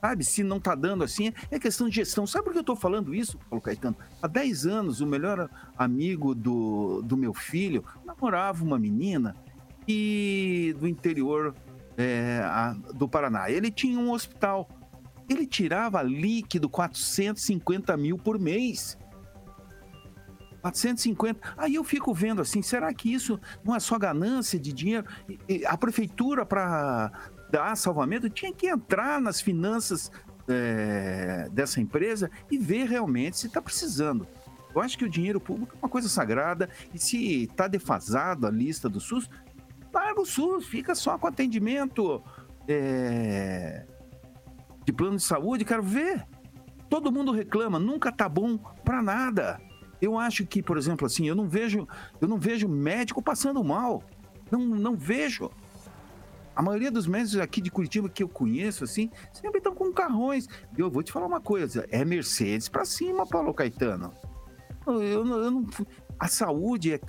[0.00, 2.26] Sabe, se não tá dando assim, é questão de gestão.
[2.26, 3.96] Sabe por que eu tô falando isso, Paulo Caetano?
[4.22, 9.34] Há 10 anos, o melhor amigo do, do meu filho namorava uma menina
[9.88, 11.54] e do interior
[11.96, 13.50] é, a, do Paraná.
[13.50, 14.68] Ele tinha um hospital.
[15.28, 18.96] Ele tirava líquido 450 mil por mês.
[20.72, 21.54] 450.
[21.56, 25.06] Aí eu fico vendo assim, será que isso não é só ganância de dinheiro?
[25.66, 27.10] A prefeitura, para
[27.50, 30.10] dar salvamento, tinha que entrar nas finanças
[30.48, 34.26] é, dessa empresa e ver realmente se está precisando.
[34.74, 38.50] Eu acho que o dinheiro público é uma coisa sagrada e se está defasado a
[38.50, 39.30] lista do SUS,
[39.92, 42.22] larga o SUS, fica só com atendimento
[42.68, 43.86] é,
[44.84, 45.64] de plano de saúde.
[45.64, 46.26] Quero ver.
[46.88, 49.60] Todo mundo reclama, nunca tá bom para nada.
[50.00, 51.86] Eu acho que, por exemplo, assim, eu não vejo,
[52.20, 54.02] eu não vejo médico passando mal.
[54.50, 55.50] Não, não vejo.
[56.54, 60.48] A maioria dos médicos aqui de Curitiba que eu conheço, assim, sempre estão com carrões.
[60.76, 64.12] Eu vou te falar uma coisa: é Mercedes para cima, Paulo Caetano.
[64.86, 65.66] Eu, eu, eu não,
[66.18, 67.00] a saúde é,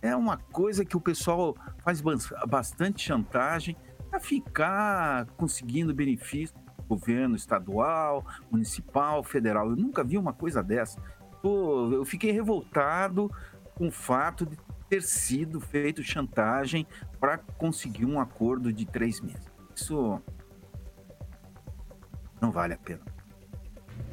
[0.00, 2.02] é uma coisa que o pessoal faz
[2.46, 3.76] bastante chantagem
[4.08, 6.54] para ficar conseguindo benefício
[6.88, 9.68] governo estadual, municipal, federal.
[9.68, 10.98] Eu nunca vi uma coisa dessa
[11.42, 13.30] pô, eu fiquei revoltado
[13.74, 14.56] com o fato de
[14.88, 16.86] ter sido feito chantagem
[17.20, 19.46] para conseguir um acordo de três meses.
[19.74, 20.20] Isso
[22.40, 23.00] não vale a pena.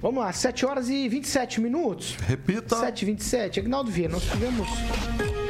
[0.01, 2.15] Vamos lá, 7 horas e 27 minutos.
[2.27, 2.75] Repita.
[2.75, 3.59] 7 e 27.
[3.59, 4.67] Agnaldo Vieira, nós tivemos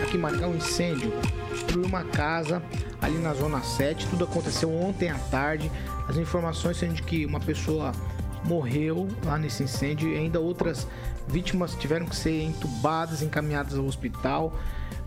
[0.04, 1.12] aqui em Maringá um incêndio.
[1.52, 2.62] Destruiu uma casa
[3.02, 4.08] ali na Zona 7.
[4.08, 5.72] Tudo aconteceu ontem à tarde.
[6.08, 7.92] As informações são de que uma pessoa
[8.46, 10.88] morreu lá nesse incêndio e ainda outras
[11.28, 14.58] vítimas tiveram que ser entubadas, encaminhadas ao hospital.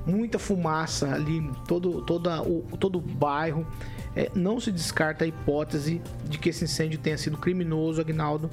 [0.06, 3.66] Muita fumaça ali, todo, toda, o, todo o bairro.
[4.16, 8.50] É, não se descarta a hipótese de que esse incêndio tenha sido criminoso, Agnaldo.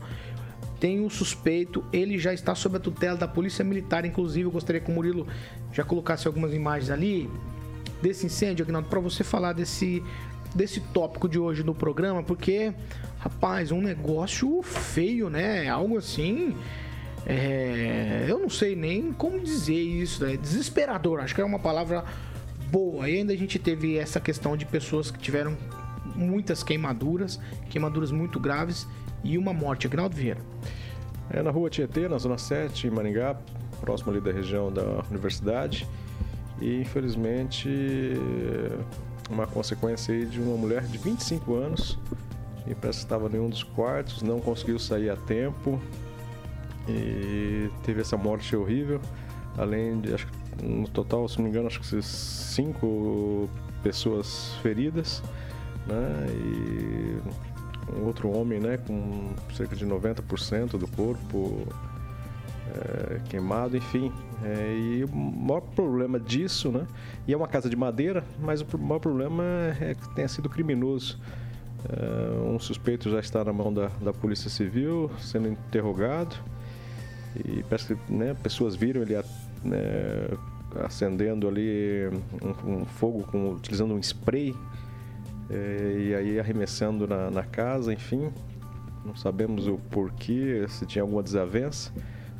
[0.80, 4.06] Tem um suspeito, ele já está sob a tutela da Polícia Militar.
[4.06, 5.26] Inclusive, eu gostaria que o Murilo
[5.72, 7.30] já colocasse algumas imagens ali
[8.02, 10.04] desse incêndio, Agnaldo, para você falar desse,
[10.54, 12.74] desse tópico de hoje no programa, porque,
[13.26, 15.68] rapaz, um negócio feio, né?
[15.68, 16.56] Algo assim
[17.26, 22.06] é, eu não sei nem como dizer isso, é desesperador, acho que é uma palavra
[22.72, 23.10] boa.
[23.10, 25.58] E ainda a gente teve essa questão de pessoas que tiveram
[26.16, 28.88] muitas queimaduras, queimaduras muito graves
[29.24, 29.88] e uma morte.
[29.88, 30.40] Agnaldo Vieira.
[31.32, 33.36] É na rua Tietê, na Zona 7, em Maringá,
[33.82, 35.88] próximo ali da região da universidade.
[36.62, 37.68] E infelizmente
[39.32, 41.98] uma consequência aí de uma mulher de 25 anos
[42.66, 45.80] que parece que estava em um dos quartos, não conseguiu sair a tempo,
[46.88, 49.00] e teve essa morte horrível.
[49.58, 50.28] Além de, acho
[50.62, 53.50] no total, se não me engano, acho que cinco
[53.84, 55.22] pessoas feridas,
[55.86, 56.28] né?
[56.30, 57.20] E
[58.00, 61.68] um outro homem, né, com cerca de 90% do corpo
[62.74, 64.12] é, queimado, enfim.
[64.44, 66.88] É, e o maior problema disso, né?
[67.28, 69.44] E é uma casa de madeira, mas o maior problema
[69.80, 71.20] é que tenha sido criminoso.
[71.90, 76.36] É, um suspeito já está na mão da, da Polícia Civil, sendo interrogado.
[77.36, 79.16] E parece que né, pessoas viram ele
[79.64, 80.30] né,
[80.84, 82.10] acendendo ali
[82.42, 84.56] um, um fogo com, utilizando um spray
[85.50, 88.32] é, e aí arremessando na, na, casa, enfim.
[89.06, 91.92] Não sabemos o porquê, se tinha alguma desavença.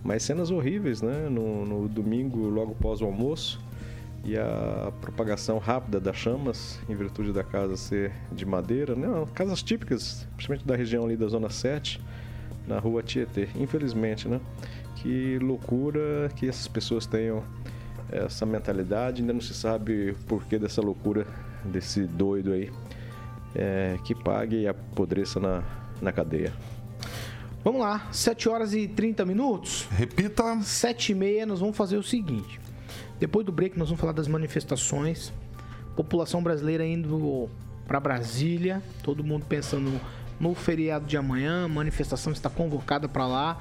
[0.04, 1.30] Mas cenas horríveis, né?
[1.30, 3.60] No, no domingo, logo após o almoço.
[4.26, 9.08] E a propagação rápida das chamas, em virtude da casa ser de madeira, né?
[9.36, 12.02] Casas típicas, principalmente da região ali da Zona 7,
[12.68, 13.48] na rua Tietê.
[13.56, 14.42] Infelizmente, né?
[14.96, 17.44] Que loucura que essas pessoas tenham
[18.12, 19.22] essa mentalidade.
[19.22, 21.28] Ainda não se sabe o porquê dessa loucura
[21.64, 22.72] desse doido aí.
[23.54, 25.64] É, que pague e apodreça na,
[26.02, 26.52] na cadeia.
[27.64, 29.88] Vamos lá, 7 horas e 30 minutos.
[29.92, 30.60] Repita.
[30.62, 32.65] 7 e meia, nós vamos fazer o seguinte.
[33.20, 35.34] Depois do break, nós vamos falar das manifestações.
[35.96, 37.50] População brasileira indo
[37.88, 40.00] para Brasília, todo mundo pensando
[40.40, 41.68] no feriado de amanhã.
[41.68, 43.60] Manifestação está convocada para lá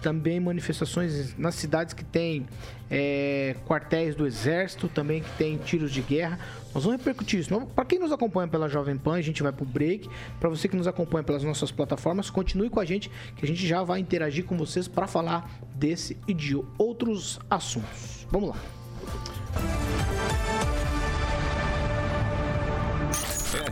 [0.00, 2.46] também manifestações nas cidades que tem
[2.90, 6.38] é, quartéis do exército, também que tem tiros de guerra.
[6.74, 7.66] Nós vamos repercutir isso.
[7.74, 10.08] Para quem nos acompanha pela Jovem Pan, a gente vai pro break.
[10.38, 13.66] Para você que nos acompanha pelas nossas plataformas, continue com a gente, que a gente
[13.66, 18.26] já vai interagir com vocês para falar desse e de outros assuntos.
[18.30, 18.85] Vamos lá.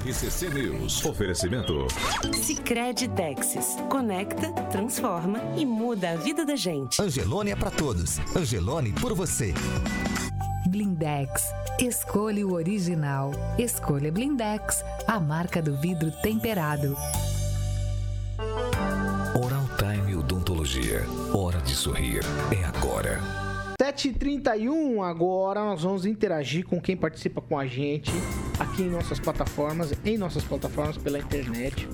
[0.04, 1.04] RCC News.
[1.04, 1.86] Oferecimento.
[2.34, 3.76] Sicredi Texas.
[3.88, 7.00] Conecta, transforma e muda a vida da gente.
[7.00, 8.18] Angelone é para todos.
[8.36, 9.54] Angelone por você.
[10.68, 11.42] Blindex.
[11.80, 13.32] Escolha o original.
[13.58, 16.96] Escolha Blindex, a marca do vidro temperado.
[19.42, 21.02] Oral Time Odontologia.
[21.32, 22.22] Hora de sorrir.
[22.50, 23.43] É agora.
[23.84, 28.10] 7h31 agora nós vamos interagir com quem participa com a gente
[28.58, 31.86] aqui em nossas plataformas, em nossas plataformas pela internet.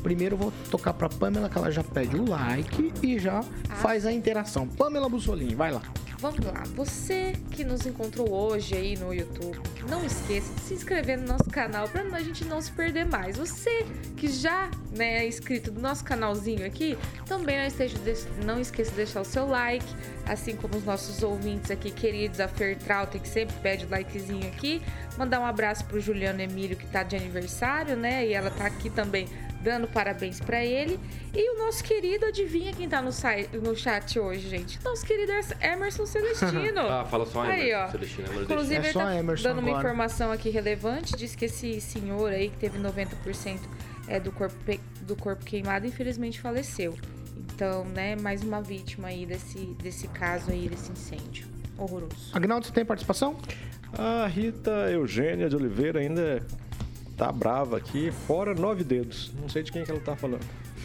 [0.00, 3.42] Primeiro eu vou tocar para Pamela que ela já pede o like e já
[3.76, 4.66] faz a interação.
[4.66, 5.82] Pamela Bussolini, vai lá.
[6.20, 9.58] Vamos lá, você que nos encontrou hoje aí no YouTube,
[9.88, 13.38] não esqueça de se inscrever no nosso canal para a gente não se perder mais.
[13.38, 13.86] Você
[14.18, 17.96] que já né, é inscrito do nosso canalzinho aqui, também não, esteja,
[18.44, 19.86] não esqueça de deixar o seu like,
[20.26, 24.82] assim como os nossos ouvintes aqui queridos, a Fertrauta, que sempre pede o likezinho aqui.
[25.16, 28.26] Mandar um abraço pro Juliano Emílio, que tá de aniversário, né?
[28.26, 29.26] E ela tá aqui também
[29.62, 30.98] dando parabéns para ele.
[31.34, 34.82] E o nosso querido, adivinha quem tá no, site, no chat hoje, gente?
[34.82, 36.80] Nosso querido Emerson Celestino.
[36.88, 37.88] ah, fala só Emerson aí, ó.
[37.90, 38.26] Celestino.
[38.28, 39.72] Emerson Inclusive, é ele tá Emerson dando agora.
[39.72, 41.16] uma informação aqui relevante.
[41.16, 43.60] Diz que esse senhor aí, que teve 90%
[44.08, 44.56] é, do, corpo,
[45.02, 46.96] do corpo queimado, infelizmente faleceu.
[47.36, 51.46] Então, né, mais uma vítima aí desse, desse caso aí, desse incêndio
[51.78, 52.30] horroroso.
[52.32, 53.36] Agnaldo, você tem participação?
[53.96, 56.46] A Rita Eugênia de Oliveira ainda
[57.20, 59.30] tá brava aqui, fora nove dedos.
[59.38, 60.40] Não sei de quem que ela tá falando.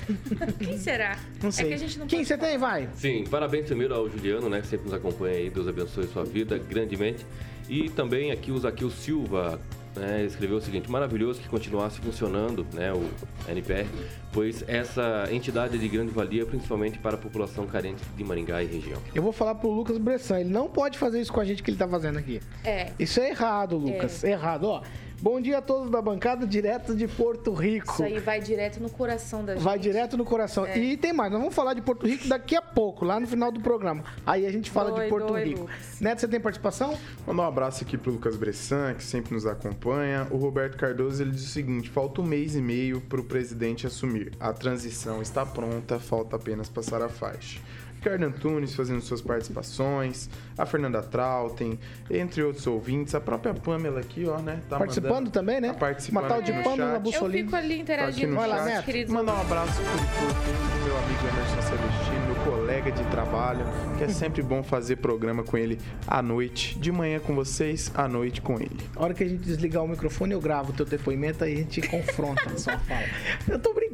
[0.60, 1.18] Quem será?
[1.42, 1.74] Não sei.
[1.74, 2.90] É que Quem você tem, vai?
[2.94, 5.50] Sim, parabéns primeiro ao Juliano, né, que sempre nos acompanha aí.
[5.50, 7.26] Deus abençoe sua vida grandemente.
[7.68, 9.60] E também aqui o Zaquil Silva
[9.96, 13.10] né, escreveu o seguinte: maravilhoso que continuasse funcionando né, o
[13.50, 13.88] NPR,
[14.32, 18.68] pois essa entidade é de grande valia, principalmente para a população carente de Maringá e
[18.68, 19.02] região.
[19.16, 21.72] Eu vou falar pro Lucas Bressan, ele não pode fazer isso com a gente que
[21.72, 22.42] ele tá fazendo aqui.
[22.64, 22.92] É.
[23.00, 24.24] Isso é errado, Lucas.
[24.24, 24.32] É.
[24.32, 24.84] Errado, ó.
[25.22, 27.94] Bom dia a todos da bancada, direto de Porto Rico.
[27.94, 29.64] Isso aí vai direto no coração da gente.
[29.64, 30.66] Vai direto no coração.
[30.66, 30.78] É.
[30.78, 33.52] E tem mais, nós vamos falar de Porto Rico daqui a pouco, lá no final
[33.52, 34.04] do programa.
[34.26, 35.62] Aí a gente fala de Porto Rico.
[35.62, 36.00] Lucas.
[36.02, 36.98] Neto, você tem participação?
[37.26, 40.28] Mandar um abraço aqui pro Lucas Bressan, que sempre nos acompanha.
[40.30, 44.34] O Roberto Cardoso, ele diz o seguinte, falta um mês e meio pro presidente assumir.
[44.40, 47.60] A transição está pronta, falta apenas passar a faixa.
[48.06, 54.28] Ricardo Antunes fazendo suas participações, a Fernanda Trautem, entre outros ouvintes, a própria Pamela aqui,
[54.28, 54.62] ó, né?
[54.70, 55.70] Tá participando mandando, também, né?
[55.70, 57.40] Tá participando Uma tal de Pamela Bussolini.
[57.40, 59.12] Eu fico ali interagindo tá com os queridos.
[59.12, 63.66] Mandar um abraço pro meu amigo Emerson Celestino, meu colega de trabalho,
[63.98, 68.08] que é sempre bom fazer programa com ele à noite, de manhã com vocês, à
[68.08, 68.78] noite com ele.
[68.96, 71.58] A hora que a gente desligar o microfone, eu gravo o teu depoimento aí a
[71.58, 73.06] gente confronta na sua fala.
[73.48, 73.85] Eu tô brincando,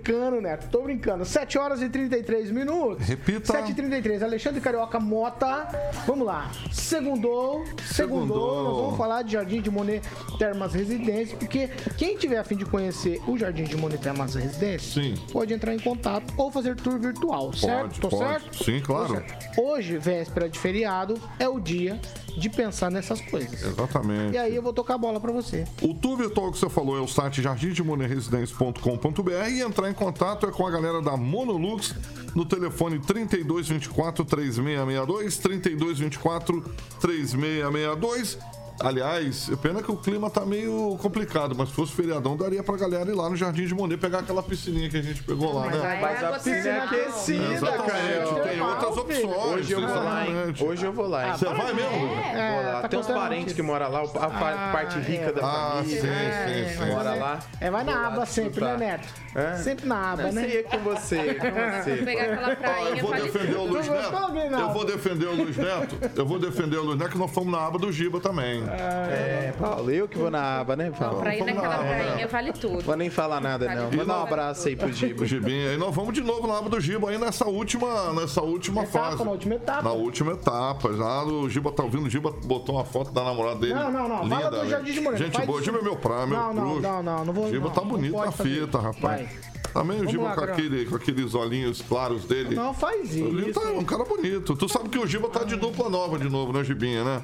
[0.41, 1.25] Neto, tô brincando.
[1.25, 3.07] 7 horas e 33 minutos.
[3.07, 3.53] Repita.
[3.53, 5.67] 7 e 33 Alexandre Carioca Mota.
[6.05, 6.51] Vamos lá.
[6.71, 8.63] Segundou, segundou.
[8.63, 10.01] Nós vamos falar de Jardim de Monet
[10.37, 15.01] Termas Residência, porque quem tiver a fim de conhecer o Jardim de Monet Termas Residência,
[15.01, 15.15] Sim.
[15.31, 17.81] pode entrar em contato ou fazer tour virtual, certo?
[17.81, 18.41] Pode, Tô pode.
[18.41, 18.63] certo?
[18.63, 19.13] Sim, claro.
[19.13, 19.61] Certo.
[19.61, 21.99] Hoje, véspera de feriado, é o dia
[22.37, 23.61] de pensar nessas coisas.
[23.61, 24.33] Exatamente.
[24.33, 25.65] E aí eu vou tocar a bola para você.
[25.81, 30.51] O tour virtual que você falou é o site jardimdemonerresidência.com.br e entrar em contato é
[30.51, 31.93] com a galera da Monolux
[32.33, 38.39] no telefone 3224 3662, 3224 3662
[38.83, 43.09] Aliás, pena que o clima tá meio complicado, mas se fosse feriadão, daria pra galera
[43.09, 45.75] ir lá no Jardim de Monet pegar aquela piscininha que a gente pegou lá, Mas
[45.81, 45.99] né?
[46.01, 48.41] Mas a água piscina é aquecida, Exatamente, cara.
[48.49, 49.25] tem outras opções.
[49.53, 50.33] Hoje eu vou lá, hein?
[50.61, 51.33] Hoje eu vou lá, hein?
[51.37, 51.91] Você vai mesmo?
[51.99, 52.81] Vou lá.
[52.81, 56.73] tá Tem uns parentes que moram lá, a pa- parte rica da Ah, sim, família.
[56.73, 56.91] sim, sim.
[56.93, 57.39] Bora lá.
[57.59, 58.77] É, vai na aba sempre, né.
[58.77, 59.07] Neto?
[59.35, 59.55] É?
[59.57, 60.55] Sempre na aba, né?
[60.55, 61.95] É com você, com você.
[62.03, 63.63] Pegar aquela Ó, prainha, eu vou defender o.
[63.65, 64.11] Luiz Neto.
[64.59, 65.97] Eu vou defender o Luiz Neto.
[66.15, 68.63] Eu vou defender o Luiz Neto, que nós fomos na aba do Giba também.
[68.73, 71.19] É, Paulo, eu que vou na aba, né, Paulo?
[71.19, 72.81] Pra ir naquela prainha vale tudo.
[72.81, 73.85] Vou nem falar nada, não.
[73.85, 75.23] Vale Manda um abraço aí pro Giba.
[75.23, 75.71] O Gibinha.
[75.71, 79.09] Aí nós vamos de novo na aba do Giba aí nessa última, nessa última Etapa,
[79.11, 79.23] fase.
[79.23, 79.83] na última etapa.
[79.83, 80.93] Na última etapa.
[80.93, 83.73] Já o Giba tá ouvindo, o Giba botou uma foto da namorada dele.
[83.73, 84.23] Não, não, não.
[84.23, 84.69] Linda, Fala do né?
[84.69, 85.25] Jardim de Moreira.
[85.25, 85.61] Gente boa.
[85.61, 87.81] Giba é meu praia, meu Não, não, não, não, não vou- O Giba não, tá
[87.81, 89.01] não bonito na fita, rapaz.
[89.01, 89.29] Vai.
[89.73, 92.55] Também o Giba lá, com, aquele, com aqueles olhinhos claros dele.
[92.55, 93.53] Não faz isso.
[93.53, 94.55] tá um cara bonito.
[94.55, 97.23] Tu sabe que o Giba tá de dupla nova de novo, né, Gibinha, né?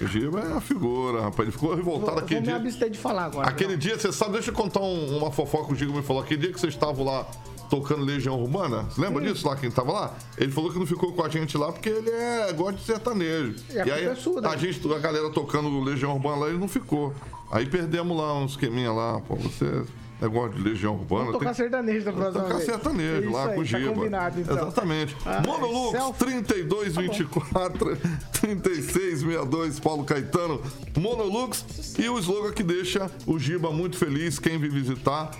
[0.00, 1.40] O Giba é a figura, rapaz.
[1.40, 2.56] Ele ficou Vou, revoltado vou aquele me dia.
[2.56, 3.48] abster de falar agora.
[3.48, 6.22] Aquele dia, você sabe, deixa eu contar um- uma fofoca que o Giga me falou.
[6.22, 7.26] Aquele dia que vocês estavam lá
[7.70, 10.14] tocando Legião Urbana, você lembra disso lá, quem tava lá?
[10.38, 13.54] Ele falou que não ficou com a gente lá porque ele é, gosta de sertanejo.
[13.70, 14.48] E a e aí, é sua, né?
[14.48, 17.12] a gente, a galera tocando Legião Urbana lá, ele não ficou.
[17.50, 19.82] Aí perdemos lá uns esqueminha lá, pô, você...
[20.20, 21.24] Negócio de Legião Urbana.
[21.26, 22.66] Vamos tocar tem- sertanejo da próxima Tocar vez.
[22.66, 23.92] sertanejo Isso lá aí, com o tá Giba.
[23.94, 24.56] combinado, então.
[24.56, 25.16] Exatamente.
[25.26, 26.18] Ah, Monolux selfie.
[26.42, 27.96] 3224
[28.40, 30.60] 3662 Paulo Caetano.
[30.96, 34.38] Monolux e o slogan que deixa o Giba muito feliz.
[34.38, 35.30] Quem vir visitar.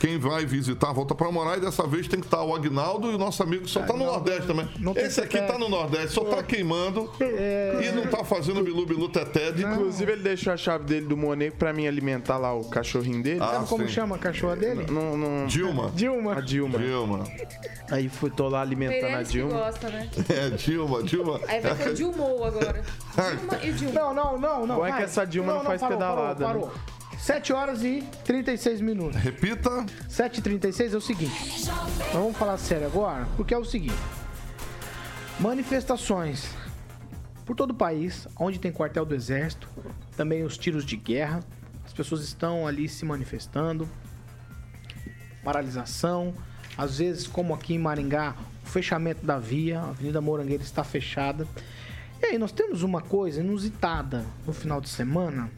[0.00, 3.14] Quem vai visitar, volta pra morar e dessa vez tem que estar o Agnaldo e
[3.14, 4.68] o nosso amigo que só tá no Nordeste também.
[4.96, 5.46] Esse aqui teté.
[5.46, 10.22] tá no Nordeste, só tá queimando e não tá fazendo bilu-bilu teté de Inclusive, ele
[10.22, 13.40] deixou a chave dele do Monet pra mim alimentar lá o cachorrinho dele.
[13.42, 13.92] Ah, Sabe como sim.
[13.94, 14.86] chama a cachorra dele?
[14.90, 15.46] Não, não...
[15.46, 15.90] Dilma.
[15.94, 16.34] Dilma.
[16.36, 16.78] A Dilma.
[16.78, 17.24] Dilma.
[17.90, 19.52] Aí fui, tô lá alimentando a que Dilma.
[19.52, 20.08] gosta, né?
[20.28, 21.40] É, Dilma, Dilma.
[21.48, 22.82] Aí vai ter o Dilmou agora.
[23.38, 24.00] Dilma e Dilma.
[24.00, 24.76] Não, não, não, não.
[24.76, 26.72] Bom é que essa Dilma não faz parou, pedalada, Parou, né?
[27.16, 27.18] Parou.
[27.18, 29.20] 7 horas e 36 minutos.
[29.20, 29.70] Repita.
[30.08, 31.66] 7h36 é o seguinte.
[31.66, 33.96] Nós vamos falar sério agora, porque é o seguinte.
[35.40, 36.48] Manifestações
[37.44, 39.68] por todo o país, onde tem quartel do exército,
[40.16, 41.40] também os tiros de guerra.
[41.84, 43.88] As pessoas estão ali se manifestando.
[45.44, 46.34] Paralisação.
[46.76, 51.46] Às vezes, como aqui em Maringá, o fechamento da via, a Avenida Morangueira está fechada.
[52.20, 55.48] E aí, nós temos uma coisa inusitada no final de semana.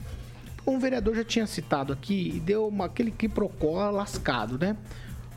[0.68, 4.76] Um vereador já tinha citado aqui e deu uma, aquele quiprocó lascado, né?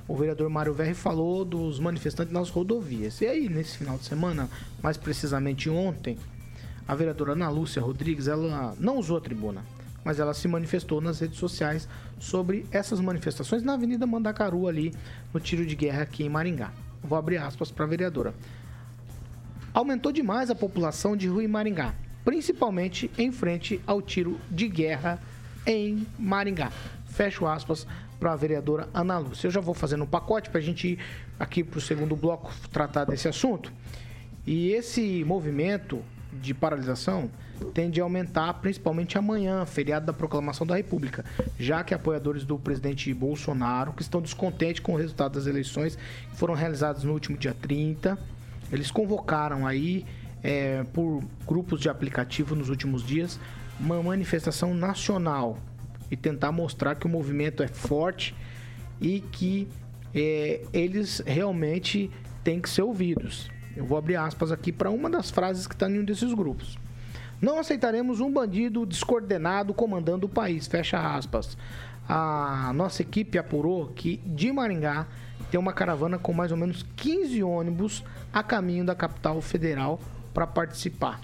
[0.06, 3.22] O vereador Mário Verri falou dos manifestantes nas rodovias.
[3.22, 4.50] E aí, nesse final de semana,
[4.84, 6.18] mais precisamente ontem,
[6.86, 9.64] a vereadora Ana Lúcia Rodrigues, ela não usou a tribuna,
[10.04, 11.88] mas ela se manifestou nas redes sociais
[12.20, 14.94] sobre essas manifestações na Avenida Mandacaru, ali
[15.34, 16.74] no tiro de guerra aqui em Maringá.
[17.02, 18.34] Vou abrir aspas para a vereadora
[19.74, 25.20] aumentou demais a população de Rui Maringá, principalmente em frente ao tiro de guerra
[25.66, 26.72] em Maringá.
[27.06, 27.86] Fecho aspas
[28.20, 29.48] para a vereadora Ana Lúcia.
[29.48, 31.00] Eu já vou fazendo um pacote para a gente ir
[31.40, 33.72] aqui para o segundo bloco tratar desse assunto.
[34.46, 36.02] E esse movimento
[36.34, 37.30] de paralisação
[37.74, 41.24] tende a aumentar principalmente amanhã, feriado da proclamação da República,
[41.60, 46.38] já que apoiadores do presidente Bolsonaro, que estão descontentes com o resultado das eleições que
[46.38, 48.18] foram realizadas no último dia 30,
[48.72, 50.06] eles convocaram aí,
[50.44, 53.40] é, por grupos de aplicativo nos últimos dias,
[53.80, 55.58] uma manifestação nacional
[56.10, 58.36] e tentar mostrar que o movimento é forte
[59.00, 59.68] e que
[60.14, 62.12] é, eles realmente
[62.44, 63.50] têm que ser ouvidos.
[63.76, 66.78] Eu vou abrir aspas aqui para uma das frases que está em um desses grupos.
[67.42, 70.68] Não aceitaremos um bandido descoordenado comandando o país.
[70.68, 71.58] Fecha aspas.
[72.08, 75.08] A nossa equipe apurou que de Maringá
[75.50, 80.00] tem uma caravana com mais ou menos 15 ônibus a caminho da capital federal
[80.34, 81.20] para participar.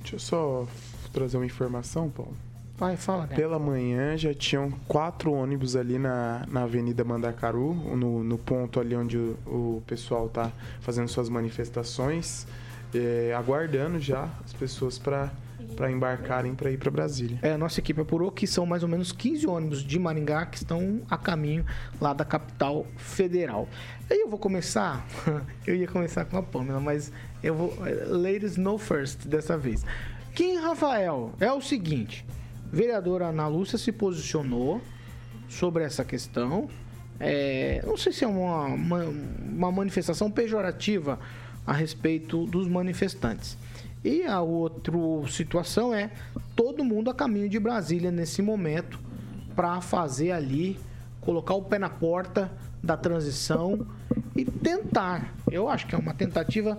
[0.00, 0.68] Deixa eu só
[1.12, 2.36] trazer uma informação, Paulo.
[2.76, 3.36] Vai, fala, né?
[3.36, 8.96] Pela manhã já tinham quatro ônibus ali na, na Avenida Mandacaru, no, no ponto ali
[8.96, 10.50] onde o, o pessoal tá
[10.80, 12.46] fazendo suas manifestações,
[12.92, 15.30] é, aguardando já as pessoas para
[15.88, 17.38] embarcarem para ir para Brasília.
[17.42, 20.56] É, a nossa equipe apurou que são mais ou menos 15 ônibus de Maringá que
[20.56, 21.64] estão a caminho
[22.00, 23.68] lá da capital federal.
[24.10, 25.06] Aí eu vou começar,
[25.64, 27.12] eu ia começar com a Pâmela, mas
[27.44, 27.74] eu vou.
[28.08, 29.84] Ladies no first dessa vez.
[30.34, 32.24] Kim Rafael, é o seguinte:
[32.72, 34.80] vereadora Ana Lúcia se posicionou
[35.48, 36.68] sobre essa questão.
[37.20, 41.20] É, não sei se é uma, uma, uma manifestação pejorativa
[41.66, 43.56] a respeito dos manifestantes.
[44.02, 44.92] E a outra
[45.28, 46.10] situação é
[46.56, 48.98] todo mundo a caminho de Brasília nesse momento
[49.54, 50.78] para fazer ali,
[51.20, 52.50] colocar o pé na porta
[52.82, 53.86] da transição
[54.36, 55.32] e tentar.
[55.50, 56.78] Eu acho que é uma tentativa,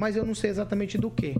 [0.00, 1.36] mas eu não sei exatamente do que.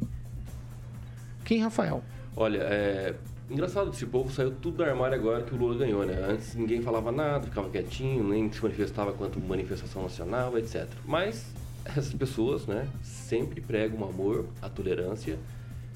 [1.46, 2.04] Quem, Rafael?
[2.36, 3.14] Olha, é.
[3.48, 6.14] Engraçado, esse povo saiu tudo do armário agora que o Lula ganhou, né?
[6.28, 10.86] Antes ninguém falava nada, ficava quietinho, nem se manifestava quanto manifestação nacional, etc.
[11.06, 11.52] Mas
[11.84, 15.38] essas pessoas, né, sempre pregam o amor, a tolerância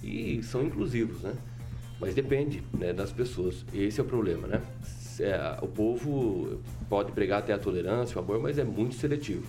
[0.03, 1.35] e são inclusivos, né?
[2.01, 3.65] Mas depende né, das pessoas.
[3.75, 4.63] Esse é o problema, né?
[5.21, 9.47] É, o povo pode pregar até a tolerância, o amor, mas é muito seletivo.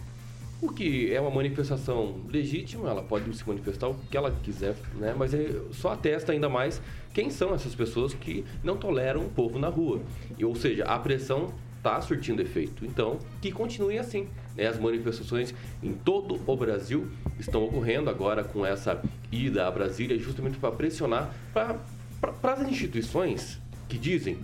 [0.62, 5.14] O que é uma manifestação legítima, ela pode se manifestar o que ela quiser, né?
[5.18, 6.82] Mas é, só atesta ainda mais
[7.14, 10.02] quem são essas pessoas que não toleram o povo na rua.
[10.38, 12.86] E, ou seja, a pressão está surtindo efeito.
[12.86, 14.28] Então, que continue assim.
[14.56, 14.66] Né?
[14.66, 15.54] As manifestações
[15.84, 17.08] em todo o Brasil
[17.40, 19.02] estão ocorrendo agora com essa
[19.32, 24.40] ida a Brasília, justamente para pressionar para as instituições que dizem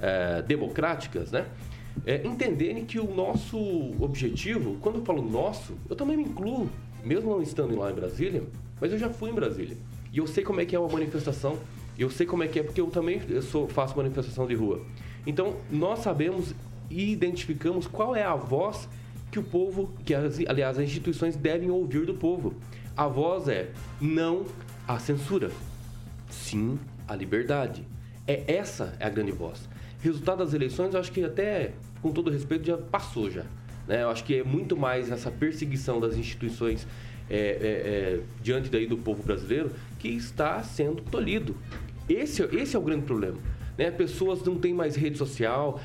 [0.00, 1.46] é, democráticas, né?
[2.06, 3.58] É, entenderem que o nosso
[4.00, 6.68] objetivo, quando eu falo nosso, eu também me incluo,
[7.02, 8.42] mesmo não estando lá em Brasília,
[8.80, 9.76] mas eu já fui em Brasília.
[10.12, 11.58] E eu sei como é que é uma manifestação,
[11.98, 14.82] eu sei como é que é, porque eu também sou, faço manifestação de rua.
[15.26, 16.54] Então, nós sabemos
[16.90, 18.88] e identificamos qual é a voz
[19.30, 22.54] que o povo, que as, aliás as instituições devem ouvir do povo.
[22.96, 23.70] A voz é
[24.00, 24.44] não
[24.86, 25.50] à censura,
[26.28, 26.78] sim
[27.08, 27.84] à liberdade.
[28.26, 29.68] É essa é a grande voz
[30.04, 33.44] resultado das eleições, eu acho que até, com todo respeito, já passou já.
[33.88, 34.02] Né?
[34.02, 36.86] Eu acho que é muito mais essa perseguição das instituições
[37.28, 41.56] é, é, é, diante daí do povo brasileiro que está sendo tolhido.
[42.06, 43.38] Esse, esse é o grande problema.
[43.78, 43.90] Né?
[43.90, 45.80] Pessoas não têm mais rede social,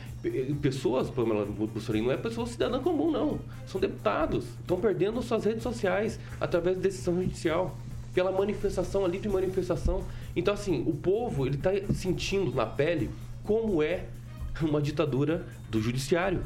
[0.61, 3.39] pessoas, Pamela Bussolini, não é pessoa cidadã comum, não.
[3.65, 7.77] São deputados, estão perdendo suas redes sociais através de decisão judicial,
[8.13, 10.03] pela manifestação, a livre manifestação.
[10.35, 13.09] Então, assim, o povo, ele está sentindo na pele
[13.49, 14.05] como é
[14.61, 16.43] uma ditadura do judiciário.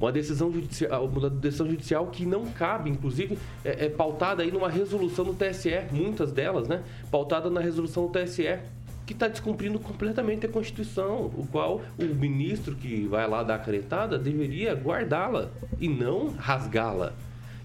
[0.00, 4.70] Uma decisão judicial, uma decisão judicial que não cabe, inclusive, é, é pautada aí numa
[4.70, 6.82] resolução do TSE, muitas delas, né?
[7.10, 8.60] Pautada na resolução do TSE,
[9.04, 13.58] que está descumprindo completamente a Constituição, o qual o ministro que vai lá dar a
[13.58, 17.12] canetada deveria guardá-la e não rasgá-la.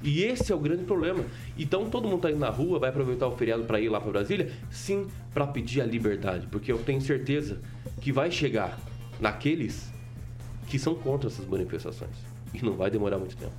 [0.03, 1.23] E esse é o grande problema.
[1.57, 4.11] Então todo mundo está indo na rua, vai aproveitar o feriado para ir lá para
[4.11, 4.51] Brasília?
[4.69, 7.61] Sim, para pedir a liberdade, porque eu tenho certeza
[8.01, 8.77] que vai chegar
[9.19, 9.91] naqueles
[10.67, 12.11] que são contra essas manifestações.
[12.53, 13.53] E não vai demorar muito tempo.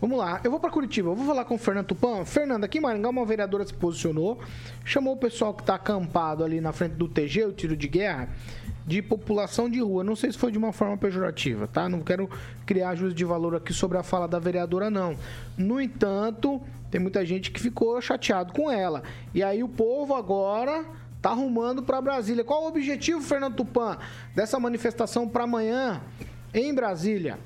[0.00, 2.24] Vamos lá, eu vou para Curitiba, eu vou falar com o Fernando Tupan.
[2.24, 4.40] Fernando, aqui em Maringá, uma vereadora se posicionou,
[4.84, 8.28] chamou o pessoal que está acampado ali na frente do TG, o tiro de guerra,
[8.86, 10.02] de população de rua.
[10.02, 11.88] Não sei se foi de uma forma pejorativa, tá?
[11.88, 12.28] Não quero
[12.66, 15.16] criar juízo de valor aqui sobre a fala da vereadora, não.
[15.56, 16.60] No entanto,
[16.90, 19.02] tem muita gente que ficou chateado com ela.
[19.34, 20.84] E aí o povo agora
[21.20, 22.44] tá arrumando para Brasília.
[22.44, 23.96] Qual o objetivo, Fernando Tupan,
[24.34, 26.02] dessa manifestação para amanhã
[26.52, 27.38] em Brasília?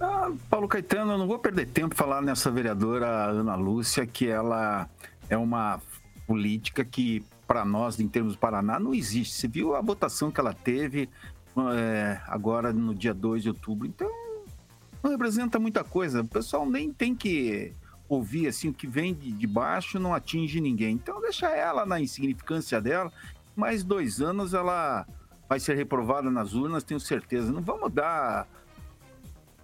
[0.00, 4.88] Ah, Paulo Caetano, eu não vou perder tempo falar nessa vereadora Ana Lúcia, que ela
[5.28, 5.80] é uma
[6.26, 9.34] política que, para nós, em termos do Paraná, não existe.
[9.34, 11.08] Você viu a votação que ela teve
[11.74, 13.88] é, agora no dia 2 de outubro.
[13.88, 14.08] Então,
[15.02, 16.20] não representa muita coisa.
[16.20, 17.72] O pessoal nem tem que
[18.06, 20.94] ouvir assim, o que vem de, baixo não atinge ninguém.
[20.94, 23.10] Então deixa ela na insignificância dela.
[23.56, 25.06] Mais dois anos ela
[25.48, 27.50] vai ser reprovada nas urnas, tenho certeza.
[27.50, 28.46] Não vamos dar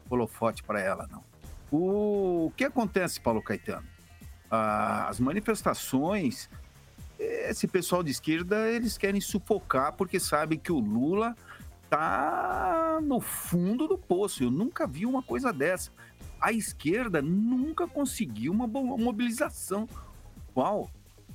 [0.09, 1.23] holofote para ela, não.
[1.71, 3.87] O, o que acontece, Paulo Caetano?
[4.51, 6.49] Ah, as manifestações,
[7.19, 11.37] esse pessoal de esquerda, eles querem sufocar porque sabem que o Lula
[11.89, 14.43] tá no fundo do poço.
[14.43, 15.91] Eu nunca vi uma coisa dessa
[16.45, 19.89] a esquerda nunca conseguiu uma mobilização.
[20.53, 20.91] Qual?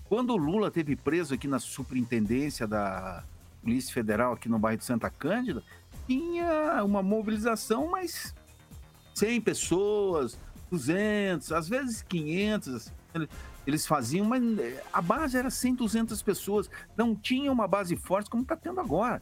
[0.05, 3.23] Quando o Lula teve preso aqui na superintendência da
[3.59, 5.63] Polícia Federal, aqui no bairro de Santa Cândida,
[6.05, 8.35] tinha uma mobilização, mas
[9.15, 12.93] 100 pessoas, 200, às vezes 500,
[13.65, 16.69] eles faziam, mas eh, a base era 100, 200 pessoas.
[16.95, 19.21] Não tinha uma base forte como está tendo agora.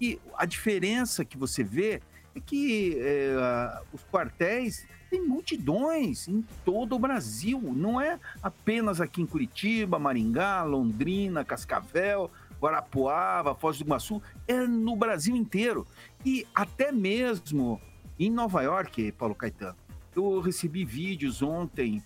[0.00, 2.02] E a diferença que você vê
[2.34, 7.60] é que é, os quartéis tem multidões em todo o Brasil.
[7.74, 12.30] Não é apenas aqui em Curitiba, Maringá, Londrina, Cascavel,
[12.60, 14.20] Guarapuava, Foz do Iguaçu.
[14.46, 15.86] É no Brasil inteiro.
[16.24, 17.80] E até mesmo
[18.18, 19.76] em Nova York, Paulo Caetano.
[20.14, 22.02] Eu recebi vídeos ontem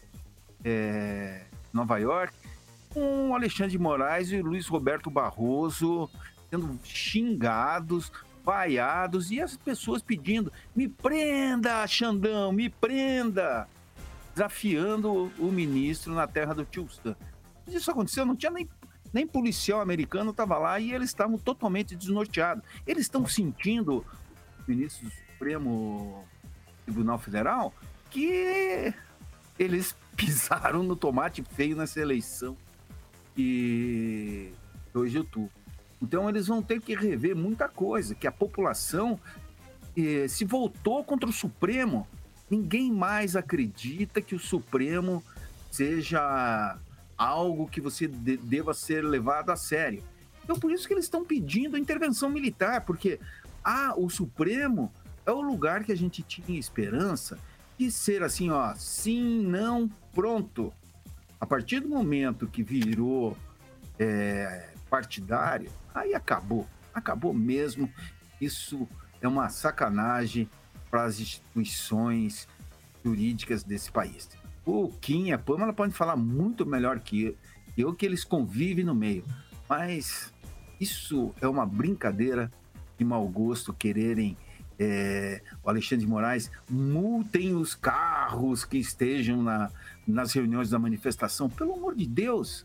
[0.65, 2.35] é, Nova York
[2.91, 6.11] com Alexandre de Moraes e Luiz Roberto Barroso
[6.51, 8.11] sendo xingados
[8.45, 13.69] vaiados e as pessoas pedindo: me prenda, Xandão, me prenda!
[14.35, 16.89] Desafiando o ministro na terra do tio.
[17.67, 18.69] Isso aconteceu, não tinha nem,
[19.13, 22.65] nem policial americano estava lá e eles estavam totalmente desnorteados.
[22.87, 24.05] Eles estão sentindo,
[24.59, 26.25] o ministro do Supremo
[26.85, 27.75] Tribunal Federal,
[28.09, 28.95] que
[29.59, 32.57] eles pisaram no tomate feio nessa eleição.
[33.37, 34.53] E
[34.93, 35.51] 2 de outubro.
[36.03, 39.19] Então eles vão ter que rever muita coisa, que a população
[39.97, 42.07] eh, se voltou contra o Supremo.
[42.51, 45.23] Ninguém mais acredita que o Supremo
[45.71, 46.77] seja
[47.17, 50.03] algo que você de, deva ser levado a sério.
[50.43, 53.21] Então por isso que eles estão pedindo intervenção militar, porque
[53.63, 54.93] ah, o Supremo
[55.25, 57.39] é o lugar que a gente tinha esperança
[57.89, 60.73] ser assim, ó, sim, não, pronto.
[61.41, 63.37] A partir do momento que virou
[63.97, 67.89] é, partidário, aí acabou, acabou mesmo.
[68.41, 68.89] Isso
[69.21, 70.51] é uma sacanagem
[70.91, 72.49] para as instituições
[73.05, 74.29] jurídicas desse país.
[74.67, 77.37] O Kim e a Pamela podem falar muito melhor que
[77.77, 79.25] eu, que eles convivem no meio.
[79.69, 80.35] Mas
[80.81, 82.51] isso é uma brincadeira
[82.99, 84.37] de mau gosto quererem
[84.81, 89.71] é, o Alexandre de Moraes multem os carros que estejam na,
[90.09, 91.51] nas reuniões da manifestação.
[91.51, 92.65] Pelo amor de Deus,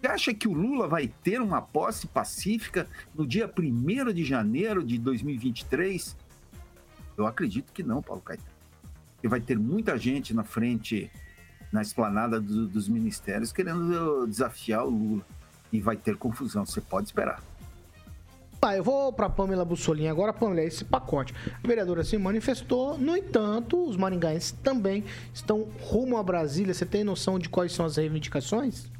[0.00, 4.84] você acha que o Lula vai ter uma posse pacífica no dia 1 de janeiro
[4.84, 6.16] de 2023?
[7.18, 8.48] Eu acredito que não, Paulo Caetano.
[9.20, 11.10] E vai ter muita gente na frente,
[11.72, 15.26] na esplanada do, dos ministérios, querendo desafiar o Lula.
[15.72, 17.42] E vai ter confusão, você pode esperar.
[18.60, 20.34] Tá, eu vou para Pamela Bussolini agora.
[20.34, 21.34] Pamela, esse pacote.
[21.64, 25.02] A vereadora se manifestou, no entanto, os maringaenses também
[25.32, 26.74] estão rumo a Brasília.
[26.74, 28.90] Você tem noção de quais são as reivindicações?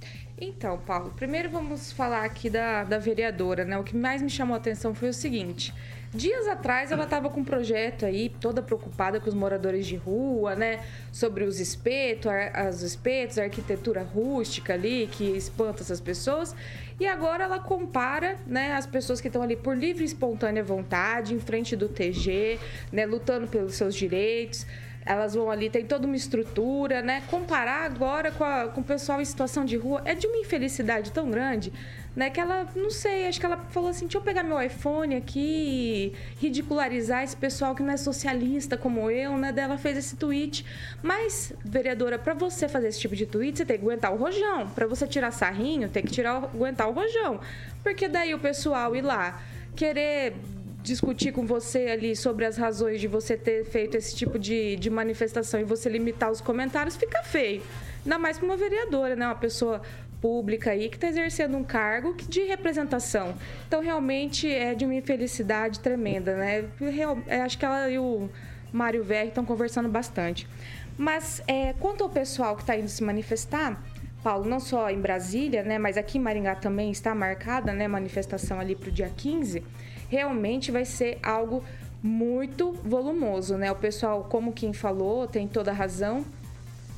[0.42, 3.76] Então, Paulo, primeiro vamos falar aqui da, da vereadora, né?
[3.76, 5.74] O que mais me chamou a atenção foi o seguinte.
[6.14, 10.56] Dias atrás ela estava com um projeto aí, toda preocupada com os moradores de rua,
[10.56, 10.80] né?
[11.12, 16.56] Sobre os espetos, as espetos, a arquitetura rústica ali, que espanta essas pessoas.
[16.98, 21.34] E agora ela compara, né, as pessoas que estão ali por livre e espontânea vontade,
[21.34, 22.58] em frente do TG,
[22.90, 24.66] né, lutando pelos seus direitos
[25.04, 27.22] elas vão ali, tem toda uma estrutura, né?
[27.30, 31.10] Comparar agora com, a, com o pessoal em situação de rua é de uma infelicidade
[31.10, 31.72] tão grande,
[32.14, 32.28] né?
[32.28, 35.40] Que ela, não sei, acho que ela falou assim: deixa eu pegar meu iPhone aqui
[35.40, 39.52] e ridicularizar esse pessoal que não é socialista como eu, né?
[39.52, 40.66] Daí ela fez esse tweet.
[41.02, 44.68] Mas, vereadora, para você fazer esse tipo de tweet, você tem que aguentar o rojão.
[44.68, 47.40] Para você tirar sarrinho, tem que tirar, aguentar o rojão.
[47.82, 49.40] Porque daí o pessoal ir lá
[49.74, 50.34] querer
[50.82, 54.90] discutir com você ali sobre as razões de você ter feito esse tipo de, de
[54.90, 57.62] manifestação e você limitar os comentários, fica feio.
[58.04, 59.26] Ainda mais para uma vereadora, né?
[59.26, 59.82] Uma pessoa
[60.20, 63.34] pública aí que está exercendo um cargo de representação.
[63.66, 66.64] Então, realmente é de uma infelicidade tremenda, né?
[66.78, 68.28] Real, é, acho que ela e o
[68.72, 70.46] Mário Verri estão conversando bastante.
[70.96, 73.82] Mas, é, quanto ao pessoal que está indo se manifestar,
[74.22, 78.60] Paulo, não só em Brasília, né, mas aqui em Maringá também está marcada, né, manifestação
[78.60, 79.62] ali para o dia 15
[80.10, 81.64] realmente vai ser algo
[82.02, 83.70] muito volumoso, né?
[83.70, 86.24] O pessoal, como quem falou, tem toda a razão.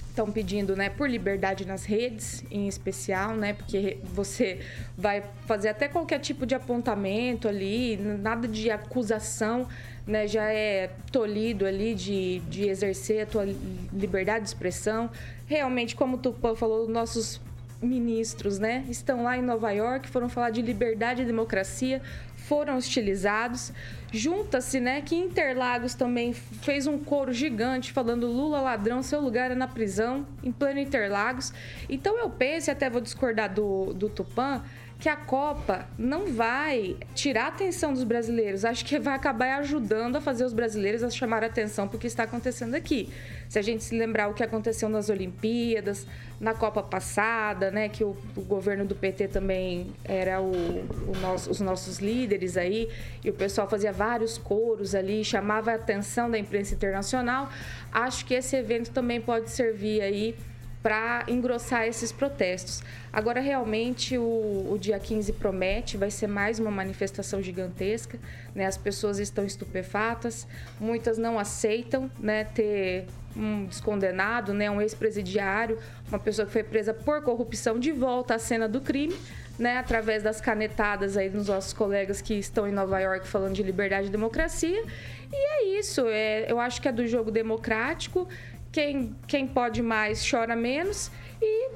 [0.09, 4.61] Estão pedindo, né, por liberdade nas redes, em especial, né, porque você
[4.97, 9.67] vai fazer até qualquer tipo de apontamento ali, nada de acusação,
[10.07, 13.47] né, já é tolhido ali de, de exercer a tua
[13.91, 15.09] liberdade de expressão.
[15.47, 17.41] Realmente, como o Tupã falou, nossos
[17.81, 22.03] ministros, né, estão lá em Nova York, foram falar de liberdade e democracia,
[22.43, 23.73] foram hostilizados.
[24.13, 29.55] Junta-se, né, que Interlagos também fez um coro gigante falando Lula ladrão, seu lugar é
[29.55, 31.53] na prisão, em pleno Interlagos.
[31.89, 34.63] Então eu penso, e até vou discordar do, do Tupã,
[35.03, 38.65] que a Copa não vai tirar a atenção dos brasileiros.
[38.65, 41.99] Acho que vai acabar ajudando a fazer os brasileiros a chamar a atenção para o
[41.99, 43.09] que está acontecendo aqui.
[43.49, 46.07] Se a gente se lembrar o que aconteceu nas Olimpíadas,
[46.41, 51.51] na Copa passada, né, que o, o governo do PT também era o, o nosso,
[51.51, 52.89] os nossos líderes aí,
[53.25, 57.49] e o pessoal fazia vários coros ali, chamava a atenção da imprensa internacional.
[57.93, 60.37] Acho que esse evento também pode servir aí
[60.83, 62.83] para engrossar esses protestos.
[63.13, 68.19] Agora, realmente, o, o, dia 15 promete, vai ser mais uma manifestação gigantesca.
[68.55, 68.67] Né?
[68.67, 70.47] As pessoas estão estupefatas,
[70.81, 73.07] muitas não aceitam né, ter
[73.37, 75.79] um descondenado, né, um ex-presidiário,
[76.09, 79.17] uma pessoa que foi presa por corrupção, de volta à cena do crime.
[79.59, 83.63] Né, através das canetadas aí dos nossos colegas que estão em Nova York falando de
[83.63, 84.83] liberdade e democracia.
[85.31, 88.27] E é isso, é, eu acho que é do jogo democrático.
[88.73, 91.71] Quem, quem pode mais chora menos e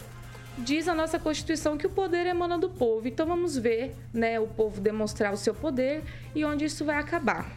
[0.59, 3.07] diz a nossa Constituição que o poder emana do povo.
[3.07, 6.03] Então vamos ver né, o povo demonstrar o seu poder
[6.35, 7.51] e onde isso vai acabar.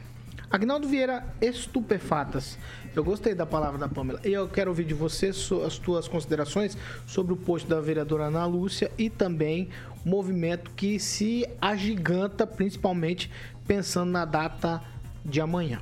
[0.52, 2.58] Agnaldo Vieira, estupefatas.
[3.00, 4.20] Eu gostei da palavra da Pamela.
[4.26, 6.78] E eu quero ouvir de você as tuas considerações
[7.08, 9.70] sobre o post da vereadora Ana Lúcia e também
[10.06, 13.32] o movimento que se agiganta, principalmente
[13.66, 14.84] pensando na data
[15.24, 15.82] de amanhã.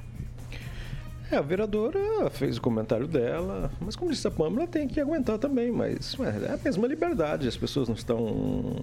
[1.32, 5.40] É, a vereadora fez o comentário dela, mas como disse a Pâmela, tem que aguentar
[5.40, 8.76] também, mas é a mesma liberdade, as pessoas não estão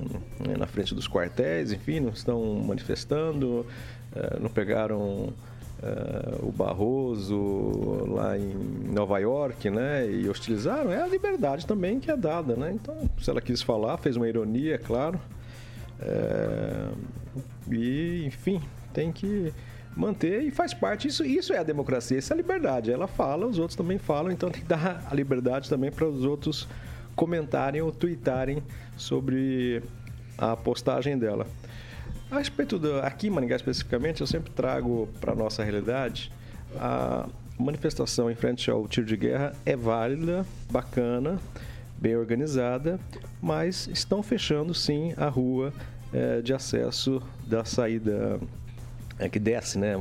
[0.58, 3.64] na frente dos quartéis, enfim, não estão manifestando,
[4.12, 5.32] eh, não pegaram
[5.82, 8.54] eh, o Barroso lá em
[8.92, 10.10] Nova York, né?
[10.10, 10.92] E hostilizaram.
[10.92, 12.72] É a liberdade também que é dada, né?
[12.72, 15.20] Então, se ela quis falar, fez uma ironia, é claro.
[16.00, 16.88] É,
[17.70, 18.60] e, enfim,
[18.92, 19.52] tem que
[19.96, 21.08] manter e faz parte.
[21.08, 22.92] Isso, isso é a democracia, isso é a liberdade.
[22.92, 26.24] Ela fala, os outros também falam, então tem que dar a liberdade também para os
[26.24, 26.68] outros
[27.14, 28.62] comentarem ou tweetarem
[28.96, 29.82] sobre
[30.36, 31.46] a postagem dela.
[32.30, 36.32] A respeito do, aqui Maringá especificamente, eu sempre trago para a nossa realidade
[36.76, 41.38] a manifestação em frente ao tiro de guerra é válida, bacana,
[41.96, 42.98] bem organizada,
[43.40, 45.72] mas estão fechando sim a rua
[46.12, 48.40] é, de acesso da saída
[49.18, 49.94] é, que desce, né,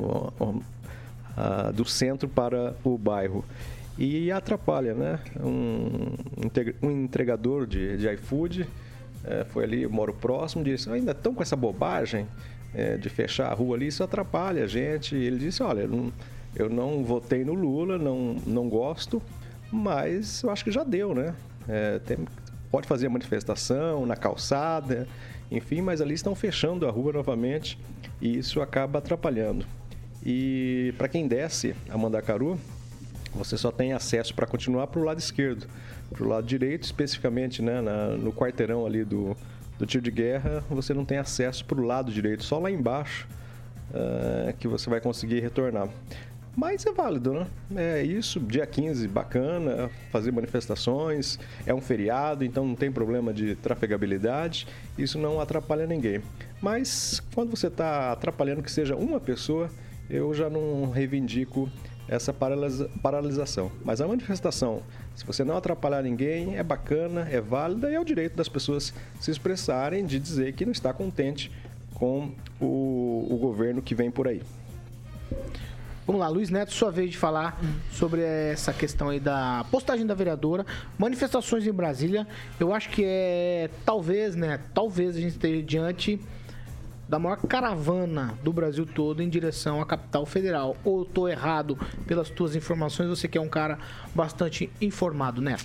[1.38, 3.46] a, do centro para o bairro
[3.98, 5.20] e atrapalha, né?
[5.40, 6.16] Um,
[6.82, 8.68] um entregador de, de iFood
[9.24, 12.28] é, foi ali, eu moro próximo, disse: ainda estão com essa bobagem
[12.74, 15.16] é, de fechar a rua ali, isso atrapalha a gente.
[15.16, 15.88] E ele disse: olha,
[16.56, 19.22] eu não votei no Lula, não, não gosto,
[19.72, 21.34] mas eu acho que já deu, né?
[21.68, 22.18] É, tem,
[22.70, 25.08] pode fazer manifestação na calçada,
[25.52, 27.78] enfim, mas ali estão fechando a rua novamente
[28.22, 29.66] e isso acaba atrapalhando.
[30.26, 32.58] E para quem desce a Mandacaru,
[33.36, 35.68] você só tem acesso para continuar para o lado esquerdo.
[36.14, 39.36] Para o lado direito, especificamente né, na, no quarteirão ali do,
[39.78, 43.28] do tiro de guerra, você não tem acesso para o lado direito, só lá embaixo
[43.90, 45.90] uh, que você vai conseguir retornar.
[46.56, 47.48] Mas é válido, né?
[47.76, 53.56] É isso, dia 15, bacana, fazer manifestações, é um feriado, então não tem problema de
[53.56, 56.22] trafegabilidade, isso não atrapalha ninguém.
[56.62, 59.68] Mas quando você está atrapalhando que seja uma pessoa,
[60.08, 61.68] eu já não reivindico
[62.08, 62.34] essa
[63.02, 63.72] paralisação.
[63.84, 64.82] Mas a manifestação,
[65.16, 68.94] se você não atrapalhar ninguém, é bacana, é válida e é o direito das pessoas
[69.20, 71.52] se expressarem, de dizer que não está contente
[71.94, 74.42] com o, o governo que vem por aí.
[76.06, 77.58] Vamos lá, Luiz Neto, sua vez de falar
[77.90, 80.66] sobre essa questão aí da postagem da vereadora,
[80.98, 82.28] manifestações em Brasília.
[82.60, 84.60] Eu acho que é talvez, né?
[84.74, 86.20] Talvez a gente esteja diante
[87.08, 90.76] da maior caravana do Brasil todo em direção à capital federal.
[90.84, 91.78] Ou estou errado
[92.08, 93.10] pelas tuas informações?
[93.10, 93.78] Você que é um cara
[94.16, 95.58] bastante informado, né?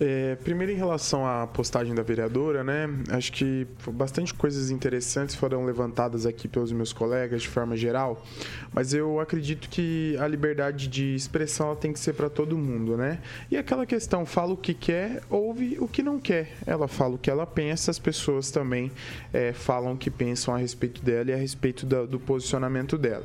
[0.00, 2.88] É, primeiro, em relação à postagem da vereadora, né?
[3.10, 8.24] Acho que bastante coisas interessantes foram levantadas aqui pelos meus colegas de forma geral,
[8.72, 13.20] mas eu acredito que a liberdade de expressão tem que ser para todo mundo, né?
[13.50, 16.50] E aquela questão, fala o que quer, ouve o que não quer.
[16.66, 18.90] Ela fala o que ela pensa, as pessoas também
[19.32, 23.24] é, falam o que pensam a respeito dela e a respeito do, do posicionamento dela.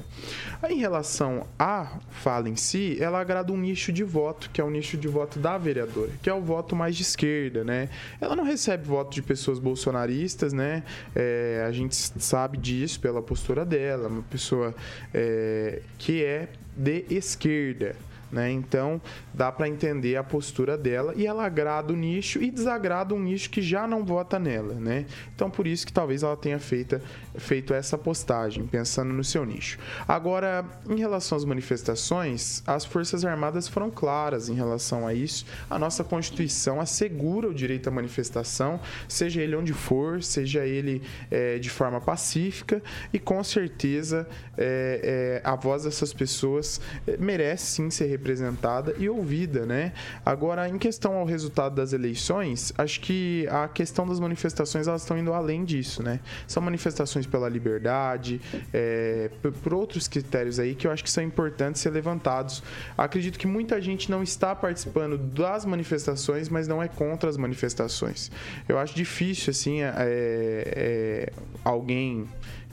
[0.61, 4.63] Aí, em relação à fala em si, ela agrada um nicho de voto, que é
[4.63, 7.89] o nicho de voto da vereadora, que é o voto voto mais de esquerda, né?
[8.19, 10.83] Ela não recebe voto de pessoas bolsonaristas, né?
[11.15, 14.75] É, a gente sabe disso pela postura dela, uma pessoa
[15.13, 17.95] é, que é de esquerda,
[18.31, 18.51] né?
[18.51, 19.01] Então,
[19.33, 23.49] dá para entender a postura dela e ela agrada o nicho e desagrada um nicho
[23.49, 25.05] que já não vota nela, né?
[25.35, 27.01] Então, por isso que talvez ela tenha feita,
[27.35, 29.79] feito essa postagem, pensando no seu nicho.
[30.07, 35.45] Agora, em relação às manifestações, as Forças Armadas foram claras em relação a isso.
[35.69, 41.01] A nossa Constituição assegura o direito à manifestação, seja ele onde for, seja ele
[41.31, 42.81] é, de forma pacífica,
[43.13, 44.27] e com certeza
[44.57, 49.93] é, é, a voz dessas pessoas é, merece sim ser representada e ouvida, né?
[50.25, 55.17] Agora, em questão ao resultado das eleições, acho que a questão das manifestações elas estão
[55.17, 56.19] indo além disso, né?
[56.45, 58.41] São manifestações pela liberdade,
[58.73, 59.31] é,
[59.63, 62.61] por outros critérios aí que eu acho que são importantes ser levantados.
[62.97, 68.31] Acredito que muita gente não está participando das manifestações, mas não é contra as manifestações.
[68.67, 72.27] Eu acho difícil, assim, é, é, alguém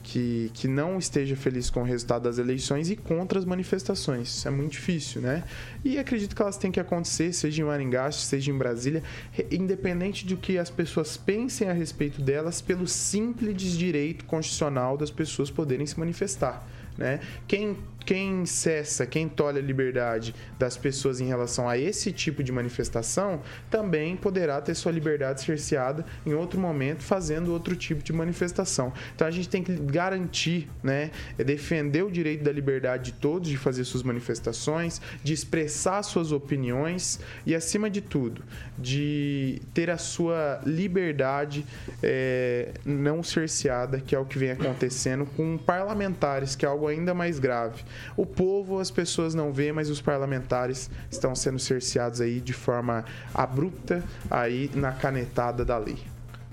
[0.07, 4.29] que, que não esteja feliz com o resultado das eleições e contra as manifestações.
[4.29, 5.43] Isso é muito difícil, né?
[5.83, 9.03] E acredito que elas têm que acontecer, seja em Maringá, seja em Brasília,
[9.51, 15.51] independente do que as pessoas pensem a respeito delas, pelo simples direito constitucional das pessoas
[15.51, 16.65] poderem se manifestar.
[16.97, 17.19] Né?
[17.45, 17.75] Quem
[18.07, 23.41] quem cessa, quem tolhe a liberdade das pessoas em relação a esse tipo de manifestação,
[23.69, 28.93] também poderá ter sua liberdade cerceada em outro momento, fazendo outro tipo de manifestação.
[29.13, 33.49] Então a gente tem que garantir, né, é defender o direito da liberdade de todos
[33.49, 38.41] de fazer suas manifestações, de expressar suas opiniões e, acima de tudo,
[38.77, 41.65] de ter a sua liberdade
[42.01, 47.13] é, não cerceada, que é o que vem acontecendo com parlamentares, que é algo ainda
[47.13, 47.83] mais grave.
[48.15, 53.05] O povo, as pessoas não vê, mas os parlamentares estão sendo cerceados aí de forma
[53.33, 55.97] abrupta aí na canetada da lei.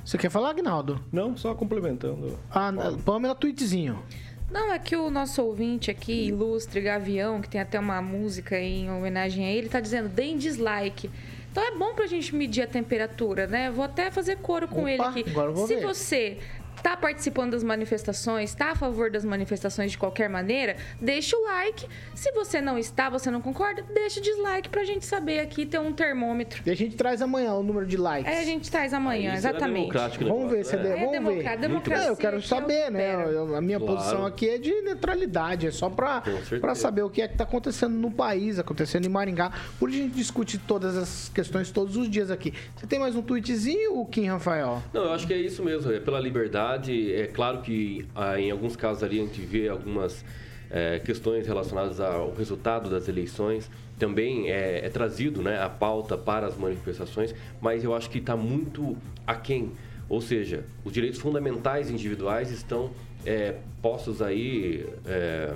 [0.04, 1.00] Você quer falar, Agnaldo?
[1.10, 2.38] Não, só complementando.
[2.50, 2.70] Ah,
[3.04, 4.02] Pamela, tweetzinho.
[4.50, 8.90] Não, é que o nosso ouvinte aqui, Ilustre Gavião, que tem até uma música em
[8.90, 11.10] homenagem a ele, tá dizendo, deem dislike.
[11.50, 13.70] Então é bom pra gente medir a temperatura, né?
[13.70, 15.24] Vou até fazer coro com Opa, ele aqui.
[15.30, 15.82] agora eu vou Se ver.
[15.86, 16.38] você
[16.84, 21.86] tá participando das manifestações, tá a favor das manifestações de qualquer maneira, deixa o like.
[22.14, 25.78] Se você não está, você não concorda, deixa o dislike pra gente saber aqui, ter
[25.80, 26.62] um termômetro.
[26.66, 28.30] E a gente traz amanhã o número de likes.
[28.30, 29.76] Aí a gente traz amanhã, Aí será exatamente.
[29.80, 30.86] democrático o Vamos ver se é, de-?
[30.88, 31.68] É vamos democrático, ver.
[31.68, 33.14] democracia Não, eu quero que é saber, que né?
[33.32, 33.96] Eu- a minha Claro.
[33.96, 36.22] posição aqui é de neutralidade, é só pra,
[36.60, 39.50] pra saber o que é que tá acontecendo no país, acontecendo em Maringá.
[39.78, 42.52] Por isso a gente discute todas essas questões todos os dias aqui.
[42.76, 44.82] Você tem mais um tweetzinho, o Kim Rafael?
[44.92, 46.73] Não, eu acho que é isso mesmo, é pela liberdade.
[46.74, 50.24] É claro que ah, em alguns casos ali a gente vê algumas
[50.70, 53.70] eh, questões relacionadas ao resultado das eleições.
[53.98, 58.36] Também é, é trazido né, a pauta para as manifestações, mas eu acho que está
[58.36, 58.96] muito
[59.26, 59.72] aquém.
[60.08, 62.90] Ou seja, os direitos fundamentais individuais estão
[63.24, 64.86] eh, postos aí.
[65.06, 65.54] eh,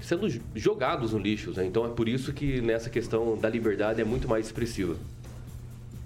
[0.00, 1.64] sendo jogados no lixo, né?
[1.66, 4.96] então é por isso que nessa questão da liberdade é muito mais expressiva.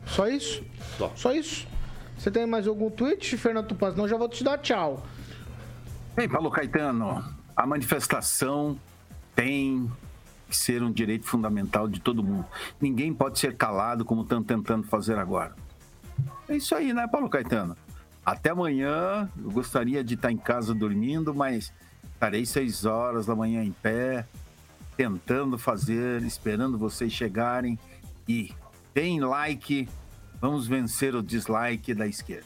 [0.07, 0.63] Só isso?
[0.99, 1.13] Só.
[1.15, 1.67] Só isso?
[2.17, 3.95] Você tem mais algum tweet, Fernando Tupan?
[3.97, 5.05] Eu já vou te dar tchau.
[6.15, 7.25] Bem, Paulo Caetano,
[7.57, 8.79] a manifestação
[9.35, 9.91] tem
[10.49, 12.47] que ser um direito fundamental de todo mundo.
[12.81, 15.55] Ninguém pode ser calado como estão tentando fazer agora.
[16.49, 17.77] É isso aí, né, Paulo Caetano?
[18.25, 21.73] Até amanhã, eu gostaria de estar em casa dormindo, mas
[22.13, 24.27] estarei seis horas da manhã em pé,
[24.97, 27.79] tentando fazer, esperando vocês chegarem.
[28.27, 28.55] E
[28.95, 29.89] deem like,
[30.45, 32.45] vamos vencer o dislike da esquerda.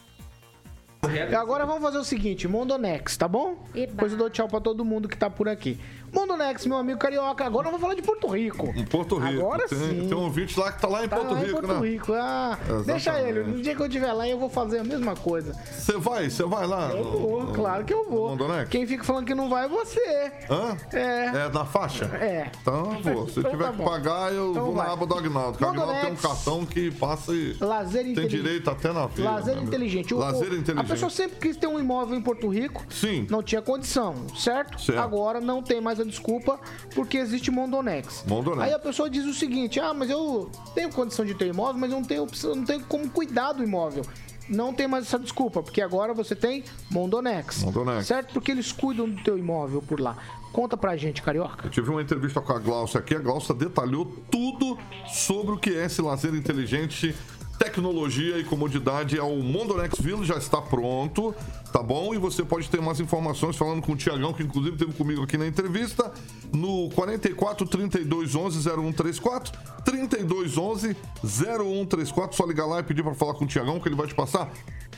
[1.10, 3.66] E agora vamos fazer o seguinte, Mondonex, tá bom?
[3.74, 3.92] Eba.
[3.92, 5.80] Depois eu dou tchau pra todo mundo que tá por aqui.
[6.12, 8.72] Mondonex, meu amigo carioca, agora eu vou falar de Porto Rico.
[8.76, 9.40] Em Porto Rico.
[9.40, 10.08] Agora tem, sim.
[10.08, 11.88] tem um ouvinte lá que tá lá em Tá Porto lá em Rico, Porto né?
[11.88, 12.12] Rico.
[12.14, 12.86] Ah, Exatamente.
[12.86, 13.42] deixa ele.
[13.44, 15.52] No dia que eu estiver lá, eu vou fazer a mesma coisa.
[15.72, 16.90] Você vai, você vai lá?
[16.90, 18.30] Eu vou, no- claro que eu vou.
[18.30, 18.68] no Mondonex?
[18.70, 20.32] Quem fica falando que não vai é você.
[20.50, 20.76] Hã?
[20.92, 21.26] É.
[21.26, 22.04] É na faixa?
[22.06, 22.50] É.
[22.60, 23.28] Então eu vou.
[23.28, 24.86] Se Então tiver tá que pagar, eu Então vou vai.
[24.86, 25.58] na aba do Agnaldo.
[25.64, 29.30] O Agnaldo tem um cartão que passa e Lazer tem direito até na vida.
[29.30, 29.62] Lazer né?
[29.62, 30.14] inteligente.
[30.14, 30.78] O- Lazer inteligente.
[30.78, 32.84] A pessoa sempre quis ter um imóvel em Porto Rico.
[32.88, 33.26] Sim.
[33.30, 34.80] Não tinha condição, certo?
[34.80, 34.98] Certo.
[34.98, 36.58] Agora não tem mais a desculpa
[36.94, 38.24] porque existe Mondonex.
[38.26, 38.62] Mondonex.
[38.62, 41.90] Aí a pessoa diz o seguinte: ah, mas eu tenho condição de ter imóvel, mas
[41.90, 44.04] eu não tenho, não tenho como cuidar do imóvel.
[44.48, 47.62] Não tem mais essa desculpa, porque agora você tem Mondonex.
[47.62, 48.06] Mondonex.
[48.06, 48.32] Certo?
[48.32, 50.16] Porque eles cuidam do teu imóvel por lá.
[50.52, 51.66] Conta pra gente, carioca.
[51.66, 53.14] Eu tive uma entrevista com a Glaucia aqui.
[53.14, 57.14] A Glaucia detalhou tudo sobre o que é esse lazer inteligente.
[57.58, 61.34] Tecnologia e comodidade é o Mondonex Village, já está pronto,
[61.72, 62.14] tá bom?
[62.14, 65.36] E você pode ter mais informações falando com o Tiagão, que inclusive esteve comigo aqui
[65.36, 66.12] na entrevista,
[66.52, 69.52] no 44 32 11 0134,
[69.84, 72.36] 32 11 0134.
[72.36, 74.52] Só ligar lá e pedir para falar com o Tiagão, que ele vai te passar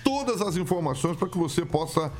[0.05, 2.13] todas as informações para que você possa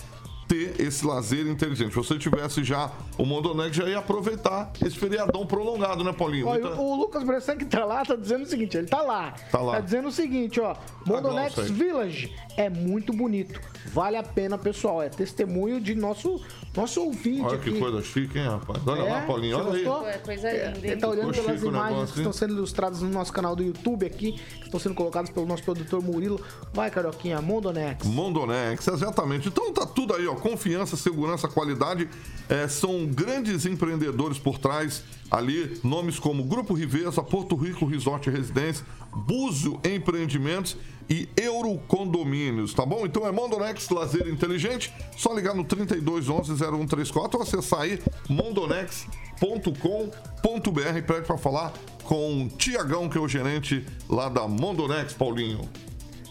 [0.51, 1.91] ter esse lazer inteligente.
[1.91, 6.49] Se você tivesse já o Mondonex, já ia aproveitar esse feriadão prolongado, né, Paulinho?
[6.49, 9.33] Olha, Muita- o Lucas Bressan que tá lá, tá dizendo o seguinte, ele tá lá.
[9.53, 9.79] Tá lá.
[9.79, 10.75] dizendo o seguinte, ó.
[11.07, 11.67] Mondonex aí.
[11.71, 13.61] Village é muito bonito.
[13.93, 15.01] Vale a pena, pessoal.
[15.01, 16.41] É testemunho de nosso,
[16.77, 17.73] nosso ouvinte Olha aqui.
[17.73, 18.81] que coisa chique, hein, rapaz?
[18.87, 19.13] Olha É?
[19.13, 19.85] lá, Paulinho, Você olha aí.
[19.85, 20.03] gostou?
[20.03, 23.03] Pô, é coisa linda, Ele tá olhando Ficou pelas imagens negócio, que estão sendo ilustradas
[23.03, 26.41] no nosso canal do YouTube aqui, que estão sendo colocadas pelo nosso produtor Murilo.
[26.75, 28.05] Vai, Carioquinha, Mondonex.
[28.07, 29.49] Mondonex, exatamente.
[29.49, 30.35] Então tá tudo aí, ó.
[30.41, 32.09] Confiança, segurança, qualidade.
[32.49, 35.79] É, são grandes empreendedores por trás ali.
[35.85, 38.85] Nomes como Grupo Riveza, Porto Rico Resort e Residência,
[39.15, 40.77] Búzio Empreendimentos
[41.09, 43.05] e Euro Condomínios, tá bom?
[43.05, 44.93] Então é Mondonex Lazer Inteligente.
[45.17, 51.73] Só ligar no 3211 0134 ou acessar aí mondonex.com.br pede pra falar
[52.05, 55.69] com o Tiagão, que é o gerente lá da Mondonex, Paulinho.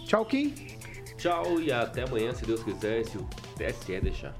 [0.05, 0.68] Tchau, Kim.
[1.20, 4.34] Tchau e até amanhã, se Deus quiser, se o TSE deixar.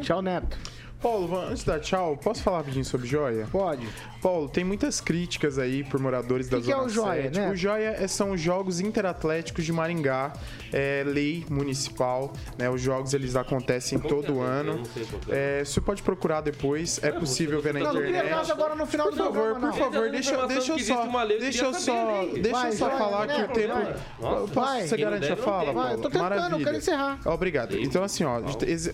[0.00, 0.56] Tchau, Neto.
[1.02, 3.46] Paulo, antes da tchau, posso falar rapidinho sobre joia?
[3.50, 3.86] Pode.
[4.22, 7.38] Paulo, tem muitas críticas aí por moradores da Que que é Zona o Joia, 7.
[7.40, 7.50] né?
[7.50, 10.32] O Joia é- são os Jogos Interatléticos de Maringá,
[10.72, 12.70] é lei municipal, né?
[12.70, 14.36] Os jogos eles acontecem Como todo é?
[14.36, 14.74] Eu ano.
[14.76, 15.60] não é.
[15.60, 18.28] É, você pode procurar depois, é possível ver na Não, não internet.
[18.30, 19.72] caso agora no final Por do favor, programa, por não.
[19.90, 22.40] favor, deixa, deixa eu só, eu deixa eu só, né?
[22.40, 23.74] deixa eu só vai, falar né, que o tempo.
[24.20, 24.86] Nossa, Vai.
[24.86, 25.72] Você não garante a não fala.
[25.72, 26.64] Vai, eu tô tentando, eu Maravilha.
[26.64, 27.18] quero encerrar.
[27.24, 27.76] Obrigado.
[27.78, 28.40] Então, assim, ó,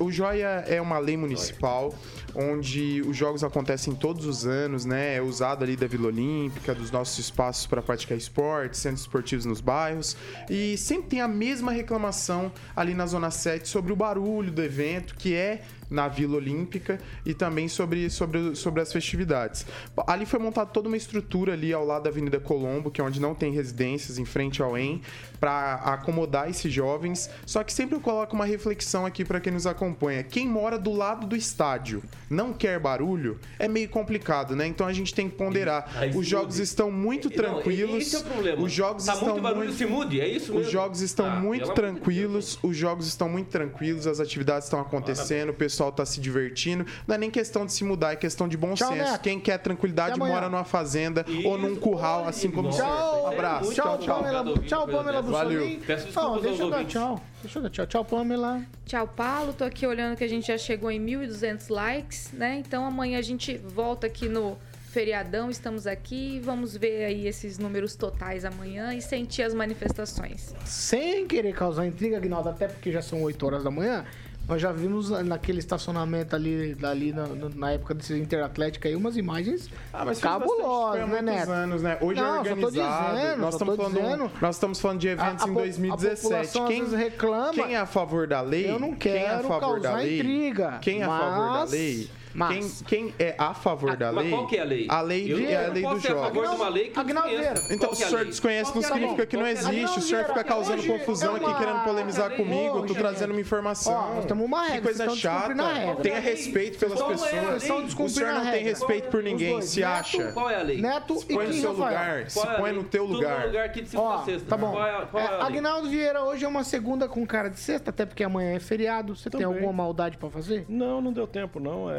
[0.00, 1.92] o Joia é uma lei municipal
[2.40, 5.16] onde os jogos acontecem todos os anos, né?
[5.16, 9.60] É usado ali da Vila Olímpica, dos nossos espaços para praticar esportes, centros esportivos nos
[9.60, 10.16] bairros.
[10.48, 15.16] E sempre tem a mesma reclamação ali na Zona 7 sobre o barulho do evento,
[15.16, 19.66] que é na Vila Olímpica e também sobre, sobre, sobre as festividades.
[20.06, 23.20] Ali foi montada toda uma estrutura ali ao lado da Avenida Colombo, que é onde
[23.20, 25.00] não tem residências, em frente ao EM,
[25.40, 27.30] para acomodar esses jovens.
[27.46, 30.22] Só que sempre eu coloco uma reflexão aqui para quem nos acompanha.
[30.22, 34.66] Quem mora do lado do estádio não quer barulho, é meio complicado, né?
[34.66, 35.90] Então a gente tem que ponderar.
[35.96, 36.62] Aí Os jogos mude.
[36.62, 38.02] estão muito Não, tranquilos.
[38.02, 38.62] esse é o problema.
[38.62, 40.72] Os jogos Tá estão muito barulho, se mude, é isso Os mesmo?
[40.72, 45.50] jogos estão Ah, muito de tranquilos, os jogos estão muito tranquilos, as atividades estão acontecendo,
[45.50, 46.84] o pessoal está se divertindo.
[47.06, 49.12] Não é nem questão de se mudar, é questão de bom Tchau, senso.
[49.12, 49.22] Neto.
[49.22, 52.88] Quem quer tranquilidade mora numa fazenda ou num curral, assim como Nossa, você.
[52.88, 53.72] Tchau, Um abraço.
[53.74, 54.22] Tchau, Tchau, tchau.
[54.22, 55.76] Pamela, tchau, Pamela Bussolini.
[55.86, 56.92] Peço desculpas Não, deixa eu dar ouvintes.
[56.92, 57.22] tchau.
[57.42, 57.86] Deixa eu dar tchau.
[57.86, 58.62] Tchau, Pamela.
[58.86, 59.52] Tchau, Paulo.
[59.52, 62.56] Tô aqui olhando que a gente já chegou em 1.200 likes, né?
[62.58, 64.56] Então amanhã a gente volta aqui no
[64.90, 66.40] feriadão, estamos aqui.
[66.42, 70.54] Vamos ver aí esses números totais amanhã e sentir as manifestações.
[70.64, 74.04] Sem querer causar intriga, Aguinaldo, até porque já são 8 horas da manhã,
[74.48, 79.68] nós já vimos naquele estacionamento ali, ali na, na época desse Interatlético aí umas imagens
[79.92, 81.50] Ah, mas cabulosas, né, Neto?
[81.50, 81.98] anos, né?
[82.00, 83.16] Hoje Não, é só tô organizado.
[83.16, 84.30] dizendo, nós, estamos falando, dizendo.
[84.40, 86.22] nós estamos falando de eventos A- a em po- a 2017.
[86.22, 87.52] população às Quem, reclama.
[87.52, 88.70] quem é a favor da lei?
[88.70, 90.18] Eu não quem é a quero favor da lei?
[90.18, 92.10] intriga, Quem é a favor da mas- lei?
[92.34, 94.32] Mas- Quem, quem é a favor da Mas lei?
[94.32, 94.86] qual que é a lei?
[94.88, 96.26] A lei de- é a eu lei não do posso ser a jogo.
[96.26, 96.98] favor de uma lei que.
[97.28, 97.54] Vieira.
[97.70, 99.42] Então, se que é o a senhor desconhece, não que é a significa que não
[99.44, 99.98] que é a existe.
[99.98, 102.78] O senhor fica causando confusão aqui, querendo polemizar comigo.
[102.78, 103.92] Eu tô trazendo uma informação.
[103.92, 105.54] Ó, nós temos uma Que regra, coisa vocês estão chata.
[105.92, 105.96] a.
[105.96, 107.94] Tenha respeito pelas é a pessoas.
[107.98, 110.32] O senhor a não tem respeito por ninguém, se acha.
[110.32, 110.80] Qual é a lei?
[110.80, 113.40] Neto Se e põe no quem, seu lugar, se é a põe no teu lugar.
[113.40, 114.48] no lugar aqui de segunda Ó, a sexta.
[114.48, 114.72] tá bom.
[114.72, 115.42] Qual é a- é a É?
[115.42, 119.14] Agnaldo Vieira, hoje é uma segunda com cara de sexta, até porque amanhã é feriado.
[119.16, 120.64] Você tem alguma maldade pra fazer?
[120.68, 121.90] Não, não deu tempo, não.
[121.90, 121.94] É,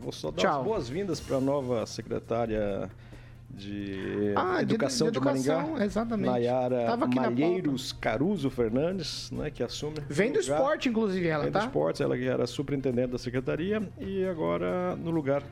[0.00, 0.60] vou só dar Tchau.
[0.60, 2.90] as boas-vindas para a nova secretária
[3.50, 6.26] de Ah, de- Educação de de, educação, Maringá, exatamente.
[6.30, 9.96] Nayara Tava Malheiros Caruso Fernandes, né, que assume.
[10.08, 11.60] Vem do lugar- esporte, inclusive, ela, Vem tá?
[11.60, 15.42] do esportes, ela que era superintendente da secretaria e agora no lugar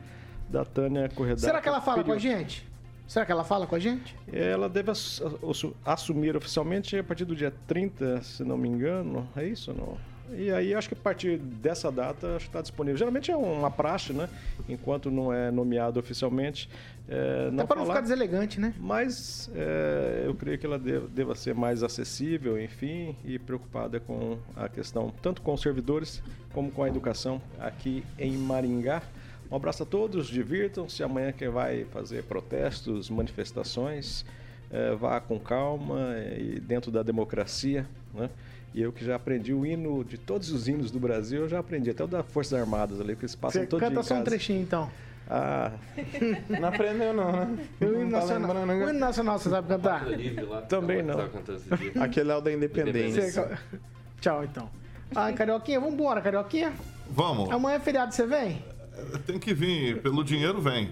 [0.49, 1.39] da Tânia Corredor.
[1.39, 2.67] Será que ela fala com a gente?
[3.07, 4.15] Será que ela fala com a gente?
[4.31, 9.27] Ela deve ass- assu- assumir oficialmente a partir do dia 30, se não me engano.
[9.35, 9.97] É isso ou não?
[10.37, 12.97] E aí acho que a partir dessa data acho que está disponível.
[12.97, 14.29] Geralmente é uma praxe, né?
[14.67, 16.69] Enquanto não é nomeado oficialmente.
[17.07, 18.73] É, não Até não falar, ficar deselegante, né?
[18.79, 24.37] Mas é, eu creio que ela deva, deva ser mais acessível, enfim, e preocupada com
[24.55, 26.23] a questão, tanto com os servidores
[26.53, 29.03] como com a educação aqui em Maringá.
[29.51, 31.03] Um abraço a todos, divirtam-se.
[31.03, 34.25] Amanhã quem vai fazer protestos, manifestações,
[34.71, 38.29] eh, vá com calma e dentro da democracia, né?
[38.73, 41.59] E eu que já aprendi o hino de todos os hinos do Brasil, eu já
[41.59, 44.15] aprendi até o da Forças Armadas ali, que eles passam Você todo dia canta só
[44.15, 44.89] um trechinho, então.
[45.29, 45.71] Ah,
[46.49, 47.57] Não aprendeu, não, né?
[47.79, 48.89] O hino Não tá nacional, lembrando, o né?
[48.89, 50.07] hino nacional, você sabe cantar?
[50.09, 50.61] Livre lá.
[50.63, 51.15] Também não.
[52.01, 53.59] Aquele é o da Independência.
[54.19, 54.69] Tchau, então.
[55.15, 56.73] Ai, Carioquinha, vambora, Carioquinha.
[57.09, 57.51] Vamos.
[57.51, 58.63] Amanhã é feriado, você vem?
[59.25, 60.01] Tem que vir.
[60.01, 60.91] Pelo dinheiro vem.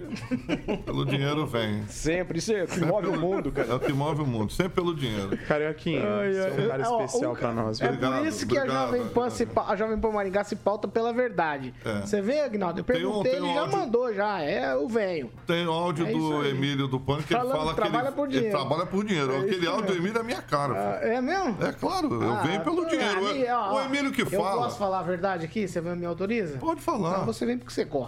[0.84, 1.84] Pelo dinheiro vem.
[1.88, 3.76] sempre, isso é o que move o mundo, É cara.
[3.76, 4.52] o que move o mundo.
[4.52, 5.36] Sempre pelo dinheiro.
[5.48, 7.80] Carioquinha, você é um cara Ó, especial o- pra nós.
[7.80, 10.86] É por isso que a Jovem, Pan se, pa- a Jovem Pan Maringá se pauta
[10.88, 11.74] pela verdade.
[11.84, 12.00] É.
[12.00, 12.80] Você vê, Agnaldo?
[12.80, 14.40] Eu um- perguntei, um ele já áudio- mandou, já.
[14.42, 15.30] É, eu venho.
[15.46, 16.50] Tem o áudio É do aí.
[16.50, 18.46] Emílio do Pânico que ele fala que trabalha por dinheiro.
[18.48, 19.32] ele trabalha por dinheiro.
[19.32, 19.96] É Aquele áudio do.
[19.96, 20.72] Emílio é minha cara.
[20.96, 21.12] Ah, filho.
[21.12, 21.56] É mesmo?
[21.62, 23.26] É claro, eu Ah, venho pelo dinheiro.
[23.28, 24.62] ali, ó, o Emílio que Eu fala.
[24.64, 25.66] posso falar a verdade aqui?
[25.68, 26.58] Você me autoriza?
[26.58, 27.24] Pode falar.
[27.24, 28.01] Você vem porque você gosta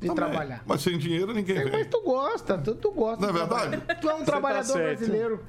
[0.00, 0.14] de Também.
[0.14, 0.62] trabalhar.
[0.66, 1.72] Mas sem dinheiro ninguém Sim, vem.
[1.72, 3.20] mas tu gosta, tu, tu gosta.
[3.22, 3.70] Não é de verdade?
[3.76, 4.00] trabalhar.
[4.00, 4.98] Tu é um trabalhador certo.
[4.98, 5.44] brasileiro.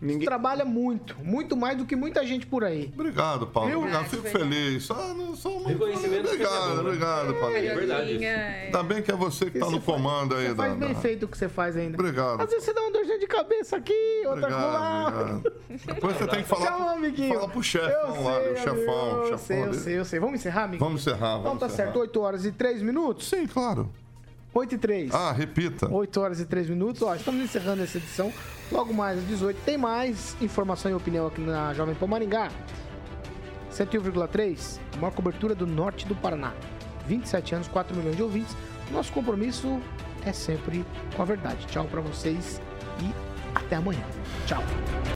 [0.00, 2.90] Ninguém- Trabalha muito, muito mais do que muita gente por aí.
[2.92, 3.70] Obrigado, Paulo.
[3.70, 3.78] Viu?
[3.78, 4.44] Obrigado, fico verdade.
[4.50, 4.90] feliz.
[4.90, 5.68] Ah, não, sou muito...
[5.68, 6.80] Reconhecimento Obrigado, é né?
[6.80, 7.56] obrigado, Paulo.
[7.56, 8.62] É verdade é.
[8.66, 10.92] Ainda bem que é você que tá Você no faz- comando aí, Você faz bem
[10.92, 11.94] da- feito o que você faz ainda.
[11.98, 12.42] Obrigado.
[12.42, 15.40] Às vezes você dá uma dorzinha de cabeça aqui, outra lá.
[15.86, 17.34] Depois você tem que falar, Tchau, amiguinho.
[17.34, 19.10] fala pro Eu chefão lá, sei, o chefão.
[19.10, 20.20] Eu chefão sei, eu sei, eu sei.
[20.20, 20.84] Vamos encerrar, amigo?
[20.84, 21.84] Vamos encerrar, Então vamos tá encerrar.
[21.86, 23.28] certo, 8 horas e 3 minutos.
[23.28, 23.88] Sim, claro.
[24.56, 25.14] 8 e 3.
[25.14, 25.92] Ah, repita.
[25.92, 27.02] 8 horas e 3 minutos.
[27.02, 28.32] Ó, estamos encerrando essa edição.
[28.72, 32.50] Logo mais às 18 tem mais informação e opinião aqui na Jovem Pan Maringá.
[33.70, 36.54] 101,3, a maior cobertura do norte do Paraná.
[37.06, 38.56] 27 anos, 4 milhões de ouvintes.
[38.90, 39.78] Nosso compromisso
[40.24, 40.84] é sempre
[41.14, 41.66] com a verdade.
[41.66, 42.60] Tchau pra vocês
[43.02, 43.12] e
[43.54, 44.04] até amanhã.
[44.46, 44.62] Tchau.